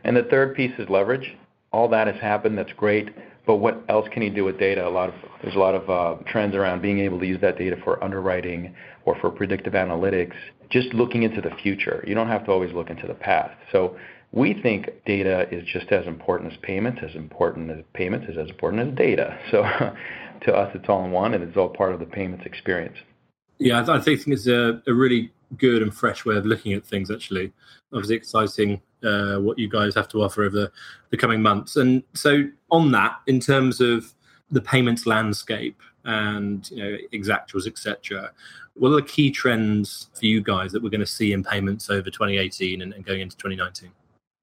And 0.04 0.16
the 0.16 0.24
third 0.24 0.54
piece 0.54 0.72
is 0.78 0.88
leverage. 0.90 1.36
All 1.72 1.88
that 1.88 2.06
has 2.06 2.20
happened. 2.20 2.58
That's 2.58 2.72
great. 2.74 3.10
But 3.46 3.56
what 3.56 3.82
else 3.88 4.06
can 4.12 4.22
you 4.22 4.30
do 4.30 4.44
with 4.44 4.58
data? 4.58 4.86
A 4.86 4.88
lot 4.88 5.08
of 5.08 5.14
there's 5.42 5.54
a 5.54 5.58
lot 5.58 5.74
of 5.74 6.24
trends 6.26 6.54
around 6.54 6.82
being 6.82 7.00
able 7.00 7.18
to 7.20 7.26
use 7.26 7.40
that 7.40 7.56
data 7.56 7.76
for 7.82 8.02
underwriting 8.04 8.74
or 9.04 9.16
for 9.20 9.30
predictive 9.30 9.72
analytics. 9.72 10.34
Just 10.70 10.94
looking 10.94 11.22
into 11.22 11.40
the 11.40 11.50
future, 11.62 12.04
you 12.06 12.14
don't 12.14 12.28
have 12.28 12.44
to 12.46 12.52
always 12.52 12.72
look 12.72 12.90
into 12.90 13.06
the 13.06 13.14
past. 13.14 13.54
So 13.72 13.96
we 14.32 14.54
think 14.54 14.90
data 15.04 15.48
is 15.50 15.64
just 15.66 15.90
as 15.90 16.06
important 16.06 16.52
as 16.52 16.58
payments, 16.62 17.00
as 17.02 17.14
important 17.16 17.70
as 17.70 17.84
payments 17.92 18.28
is 18.28 18.38
as 18.38 18.48
important 18.48 18.88
as 18.88 18.96
data. 18.96 19.36
So 19.50 19.62
to 20.42 20.54
us, 20.54 20.70
it's 20.74 20.88
all 20.88 21.04
in 21.04 21.10
one, 21.10 21.34
and 21.34 21.42
it's 21.42 21.56
all 21.56 21.68
part 21.68 21.92
of 21.92 22.00
the 22.00 22.06
payments 22.06 22.46
experience. 22.46 22.96
Yeah, 23.58 23.84
I 23.86 24.00
think 24.00 24.26
it's 24.26 24.46
a, 24.46 24.80
a 24.86 24.94
really 24.94 25.32
good 25.58 25.82
and 25.82 25.92
fresh 25.92 26.24
way 26.24 26.36
of 26.36 26.46
looking 26.46 26.72
at 26.72 26.86
things. 26.86 27.10
Actually, 27.10 27.52
obviously 27.92 28.16
exciting 28.16 28.80
uh, 29.02 29.36
what 29.36 29.58
you 29.58 29.68
guys 29.68 29.94
have 29.94 30.08
to 30.08 30.22
offer 30.22 30.44
over 30.44 30.60
the, 30.60 30.72
the 31.10 31.16
coming 31.16 31.42
months. 31.42 31.76
And 31.76 32.02
so, 32.14 32.44
on 32.70 32.92
that, 32.92 33.16
in 33.26 33.40
terms 33.40 33.80
of 33.80 34.14
the 34.50 34.60
payments 34.60 35.06
landscape 35.06 35.80
and 36.04 36.70
you 36.70 36.82
know 36.82 36.96
exactuals, 37.12 37.66
etc. 37.66 38.30
What 38.74 38.90
are 38.90 38.96
the 38.96 39.02
key 39.02 39.30
trends 39.30 40.08
for 40.18 40.26
you 40.26 40.42
guys 40.42 40.72
that 40.72 40.82
we're 40.82 40.90
going 40.90 41.00
to 41.00 41.06
see 41.06 41.32
in 41.32 41.44
payments 41.44 41.90
over 41.90 42.10
2018 42.10 42.82
and, 42.82 42.92
and 42.92 43.04
going 43.04 43.20
into 43.20 43.36
2019? 43.36 43.90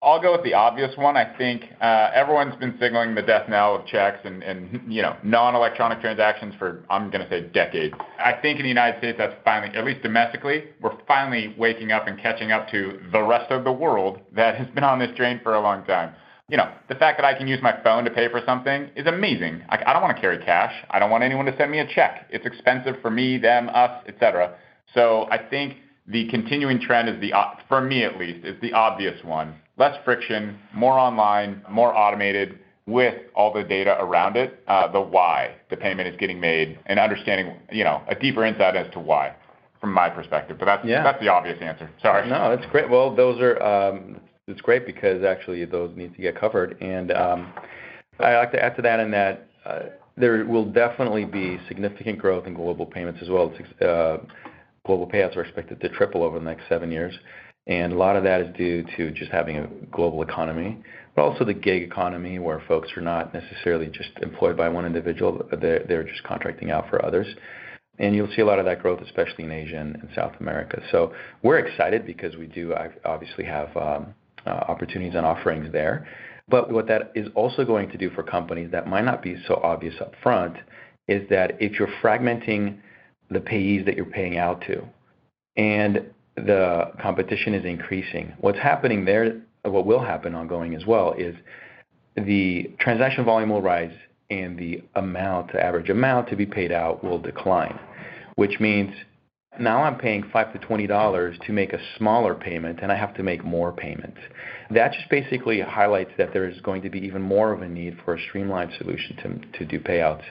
I'll 0.04 0.22
go 0.22 0.32
with 0.32 0.44
the 0.44 0.54
obvious 0.54 0.96
one. 0.96 1.18
I 1.18 1.26
think 1.38 1.64
uh, 1.82 2.12
everyone's 2.14 2.56
been 2.56 2.78
signaling 2.80 3.16
the 3.16 3.24
death 3.24 3.50
knell 3.50 3.78
of 3.78 3.88
checks 3.88 4.20
and, 4.26 4.44
and 4.44 4.94
you 4.94 5.02
know 5.02 5.18
non-electronic 5.24 6.02
transactions 6.02 6.54
for 6.60 6.86
I'm 6.90 7.10
going 7.10 7.24
to 7.24 7.30
say 7.30 7.42
decades. 7.42 7.96
I 8.20 8.34
think 8.34 8.60
in 8.60 8.64
the 8.64 8.70
United 8.70 9.00
States 9.00 9.18
that's 9.18 9.36
finally, 9.44 9.76
at 9.76 9.84
least 9.84 10.04
domestically, 10.04 10.66
we're 10.82 10.96
finally 11.08 11.56
waking 11.58 11.92
up 11.92 12.08
and 12.08 12.20
catching 12.20 12.52
up 12.52 12.70
to 12.70 13.00
the 13.12 13.24
rest 13.24 13.52
of 13.52 13.64
the 13.64 13.72
world 13.72 14.20
that 14.34 14.56
has 14.56 14.68
been 14.68 14.84
on 14.84 15.00
this 15.00 15.16
train 15.18 15.40
for 15.42 15.56
a 15.56 15.62
long 15.62 15.84
time. 15.86 16.14
You 16.50 16.56
know, 16.56 16.72
the 16.88 16.96
fact 16.96 17.18
that 17.18 17.26
I 17.26 17.38
can 17.38 17.48
use 17.48 17.62
my 17.62 17.78
phone 17.84 18.06
to 18.06 18.10
pay 18.10 18.30
for 18.30 18.42
something 18.46 18.90
is 18.96 19.06
amazing. 19.06 19.64
I, 19.68 19.84
I 19.86 19.94
don't 19.94 20.02
want 20.02 20.16
to 20.16 20.22
carry 20.22 20.38
cash. 20.38 20.74
I 20.90 20.98
don't 20.98 21.12
want 21.12 21.24
anyone 21.24 21.46
to 21.46 21.58
send 21.58 21.72
me 21.72 21.80
a 21.80 21.88
check. 21.88 22.28
It's 22.30 22.46
expensive 22.46 22.96
for 23.02 23.12
me, 23.12 23.38
them, 23.38 23.70
us, 23.70 24.02
etc. 24.08 24.56
So 24.94 25.28
I 25.30 25.40
think 25.40 25.76
the 26.08 26.30
continuing 26.30 26.80
trend 26.80 27.10
is 27.10 27.20
the, 27.20 27.34
for 27.68 27.82
me 27.82 28.06
at 28.06 28.18
least, 28.18 28.46
is 28.46 28.56
the 28.62 28.72
obvious 28.72 29.22
one 29.26 29.56
less 29.78 29.96
friction, 30.04 30.58
more 30.74 30.98
online, 30.98 31.62
more 31.70 31.96
automated 31.96 32.60
with 32.88 33.16
all 33.36 33.54
the 33.54 33.64
data 33.64 33.98
around 34.00 34.38
it, 34.38 34.64
uh, 34.68 34.92
the 34.92 35.02
why 35.02 35.54
the 35.70 35.78
payment 35.78 36.08
is 36.08 36.16
getting 36.18 36.40
made 36.40 36.80
and 36.86 37.00
understanding, 37.00 37.56
you 37.72 37.84
know, 37.84 38.02
a 38.08 38.16
deeper 38.16 38.46
insight 38.46 38.76
as 38.76 38.92
to 38.94 39.00
why 39.00 39.36
from 39.80 39.94
my 39.94 40.10
perspective. 40.10 40.58
But 40.58 40.66
that's, 40.66 40.86
yeah. 40.86 41.04
that's 41.04 41.20
the 41.20 41.28
obvious 41.28 41.58
answer. 41.62 41.90
Sorry. 42.02 42.28
No, 42.28 42.56
that's 42.56 42.70
great. 42.72 42.90
Well, 42.90 43.16
those 43.16 43.40
are, 43.42 43.62
um, 43.62 44.20
it's 44.48 44.62
great 44.62 44.86
because 44.86 45.24
actually 45.24 45.64
those 45.66 45.96
need 45.96 46.16
to 46.16 46.22
get 46.22 46.40
covered. 46.40 46.82
And 46.82 47.12
um, 47.12 47.54
I 48.20 48.38
like 48.38 48.52
to 48.54 48.64
add 48.64 48.76
to 48.78 48.82
that 48.82 49.00
in 49.00 49.12
that 49.12 49.50
uh, 49.66 49.80
there 50.16 50.46
will 50.46 50.66
definitely 50.66 51.26
be 51.26 51.60
significant 51.68 52.18
growth 52.18 52.48
in 52.48 52.54
global 52.54 52.86
payments 52.86 53.20
as 53.22 53.30
well. 53.30 53.54
Uh, 53.82 54.18
global 54.86 55.06
payouts 55.06 55.36
are 55.36 55.44
expected 55.44 55.82
to 55.82 55.90
triple 55.90 56.24
over 56.24 56.40
the 56.40 56.46
next 56.46 56.64
seven 56.70 56.92
years. 56.92 57.14
And 57.68 57.92
a 57.92 57.98
lot 57.98 58.16
of 58.16 58.24
that 58.24 58.40
is 58.40 58.56
due 58.56 58.86
to 58.96 59.12
just 59.12 59.30
having 59.30 59.58
a 59.58 59.68
global 59.92 60.22
economy, 60.22 60.78
but 61.16 61.24
also 61.24 61.44
the 61.44 61.54
gig 61.54 61.84
economy 61.84 62.40
where 62.40 62.64
folks 62.66 62.88
are 62.96 63.02
not 63.02 63.34
necessarily 63.34 63.88
just 63.88 64.12
employed 64.22 64.56
by 64.56 64.70
one 64.70 64.86
individual, 64.86 65.46
they're, 65.60 65.84
they're 65.86 66.04
just 66.04 66.24
contracting 66.24 66.72
out 66.72 66.90
for 66.90 67.04
others. 67.06 67.28
And 68.00 68.16
you'll 68.16 68.30
see 68.34 68.42
a 68.42 68.46
lot 68.46 68.60
of 68.60 68.66
that 68.66 68.82
growth, 68.82 69.02
especially 69.02 69.44
in 69.44 69.52
Asia 69.52 69.78
and, 69.78 69.96
and 69.96 70.08
South 70.16 70.34
America. 70.40 70.82
So 70.92 71.14
we're 71.44 71.58
excited 71.58 72.06
because 72.06 72.38
we 72.38 72.46
do 72.46 72.74
obviously 73.04 73.44
have 73.44 73.76
um, 73.76 74.14
Uh, 74.46 74.52
opportunities 74.70 75.14
and 75.14 75.26
offerings 75.26 75.70
there. 75.74 76.08
But 76.48 76.72
what 76.72 76.88
that 76.88 77.12
is 77.16 77.28
also 77.36 77.66
going 77.66 77.90
to 77.90 77.98
do 77.98 78.10
for 78.12 78.24
companies 78.24 78.72
that 78.72 78.88
might 78.88 79.04
not 79.04 79.22
be 79.22 79.36
so 79.46 79.60
obvious 79.62 79.96
up 80.00 80.14
front 80.24 80.56
is 81.10 81.28
that 81.30 81.62
if 81.62 81.78
you're 81.78 81.90
fragmenting 82.02 82.78
the 83.30 83.40
payees 83.40 83.86
that 83.86 83.98
you're 83.98 84.06
paying 84.06 84.38
out 84.38 84.62
to, 84.68 84.88
and 85.58 86.06
the 86.36 86.92
competition 87.02 87.54
is 87.54 87.66
increasing. 87.66 88.32
What's 88.40 88.60
happening 88.60 89.04
there, 89.04 89.42
what 89.64 89.86
will 89.86 90.00
happen 90.00 90.34
ongoing 90.34 90.76
as 90.76 90.86
well, 90.86 91.14
is 91.18 91.36
the 92.16 92.72
transaction 92.80 93.26
volume 93.26 93.50
will 93.50 93.62
rise 93.62 93.94
and 94.30 94.58
the 94.58 94.82
amount, 94.96 95.52
the 95.52 95.62
average 95.62 95.90
amount 95.90 96.30
to 96.30 96.38
be 96.38 96.46
paid 96.46 96.72
out 96.72 97.04
will 97.04 97.20
decline, 97.20 97.78
which 98.36 98.62
means 98.62 98.94
now 99.60 99.84
I'm 99.84 99.98
paying 99.98 100.24
five 100.32 100.54
to 100.54 100.60
twenty 100.60 100.88
dollars 100.88 101.38
to 101.46 101.54
make 101.54 101.74
a 101.74 101.80
smaller 101.98 102.36
payment, 102.36 102.80
and 102.82 102.92
I 102.92 102.96
have 102.96 103.14
to 103.16 103.24
make 103.24 103.44
more 103.44 103.72
payments. 103.72 104.20
That 104.72 104.94
just 104.94 105.10
basically 105.10 105.62
highlights 105.62 106.12
that 106.18 106.34
there 106.34 106.48
is 106.48 106.60
going 106.62 106.82
to 106.84 106.90
be 106.90 107.00
even 107.00 107.22
more 107.22 107.52
of 107.52 107.62
a 107.62 107.68
need 107.68 107.98
for 108.04 108.16
a 108.16 108.22
streamlined 108.22 108.72
solution 108.78 109.16
to 109.18 109.60
to 109.60 109.66
do 109.66 109.80
payouts, 109.80 110.24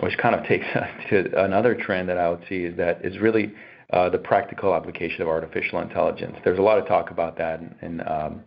which 0.00 0.16
kind 0.18 0.34
of 0.34 0.44
takes 0.46 0.66
us 0.74 0.88
to 1.10 1.44
another 1.44 1.74
trend 1.74 2.08
that 2.08 2.18
I 2.18 2.30
would 2.30 2.44
see 2.48 2.64
is 2.64 2.76
that 2.76 3.04
is 3.04 3.18
really 3.18 3.52
uh, 3.92 4.08
the 4.08 4.18
practical 4.18 4.74
application 4.74 5.22
of 5.22 5.28
artificial 5.28 5.80
intelligence. 5.80 6.36
There's 6.44 6.58
a 6.58 6.62
lot 6.62 6.78
of 6.78 6.86
talk 6.86 7.10
about 7.10 7.38
that 7.38 7.60
and 7.80 8.02
um, 8.02 8.42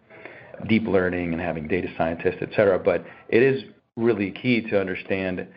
deep 0.67 0.85
learning 0.85 1.33
and 1.33 1.41
having 1.41 1.67
data 1.67 1.87
scientists, 1.97 2.37
et 2.41 2.49
cetera, 2.55 2.77
but 2.79 3.05
it 3.29 3.41
is 3.41 3.63
really 3.95 4.31
key 4.31 4.61
to 4.69 4.79
understand 4.79 5.47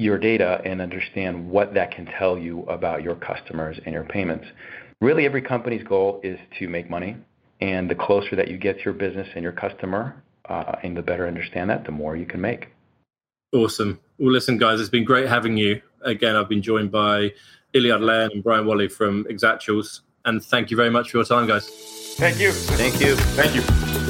your 0.00 0.18
data 0.18 0.60
and 0.64 0.80
understand 0.80 1.50
what 1.50 1.74
that 1.74 1.90
can 1.90 2.06
tell 2.06 2.38
you 2.38 2.62
about 2.62 3.02
your 3.02 3.14
customers 3.16 3.78
and 3.84 3.92
your 3.92 4.04
payments. 4.04 4.46
Really, 5.00 5.26
every 5.26 5.42
company's 5.42 5.82
goal 5.82 6.20
is 6.22 6.38
to 6.58 6.68
make 6.68 6.88
money, 6.88 7.16
and 7.60 7.90
the 7.90 7.94
closer 7.94 8.34
that 8.36 8.48
you 8.48 8.56
get 8.56 8.78
to 8.78 8.84
your 8.84 8.94
business 8.94 9.28
and 9.34 9.42
your 9.42 9.52
customer, 9.52 10.22
uh, 10.48 10.76
and 10.82 10.96
the 10.96 11.02
better 11.02 11.26
understand 11.26 11.70
that, 11.70 11.84
the 11.84 11.92
more 11.92 12.16
you 12.16 12.26
can 12.26 12.40
make. 12.40 12.68
Awesome. 13.52 14.00
Well, 14.18 14.32
listen, 14.32 14.58
guys, 14.58 14.80
it's 14.80 14.90
been 14.90 15.04
great 15.04 15.28
having 15.28 15.56
you. 15.56 15.82
Again, 16.02 16.36
I've 16.36 16.48
been 16.48 16.62
joined 16.62 16.90
by 16.90 17.32
Ili 17.74 17.90
Ardalayan 17.90 18.32
and 18.32 18.42
Brian 18.42 18.66
Wally 18.66 18.88
from 18.88 19.24
Exactuals. 19.24 20.00
And 20.24 20.42
thank 20.42 20.70
you 20.70 20.76
very 20.76 20.90
much 20.90 21.10
for 21.10 21.18
your 21.18 21.24
time, 21.24 21.46
guys. 21.46 21.68
Thank 22.16 22.38
you. 22.38 22.52
Thank 22.52 23.00
you. 23.00 23.16
Thank 23.16 23.54
you. 23.54 24.09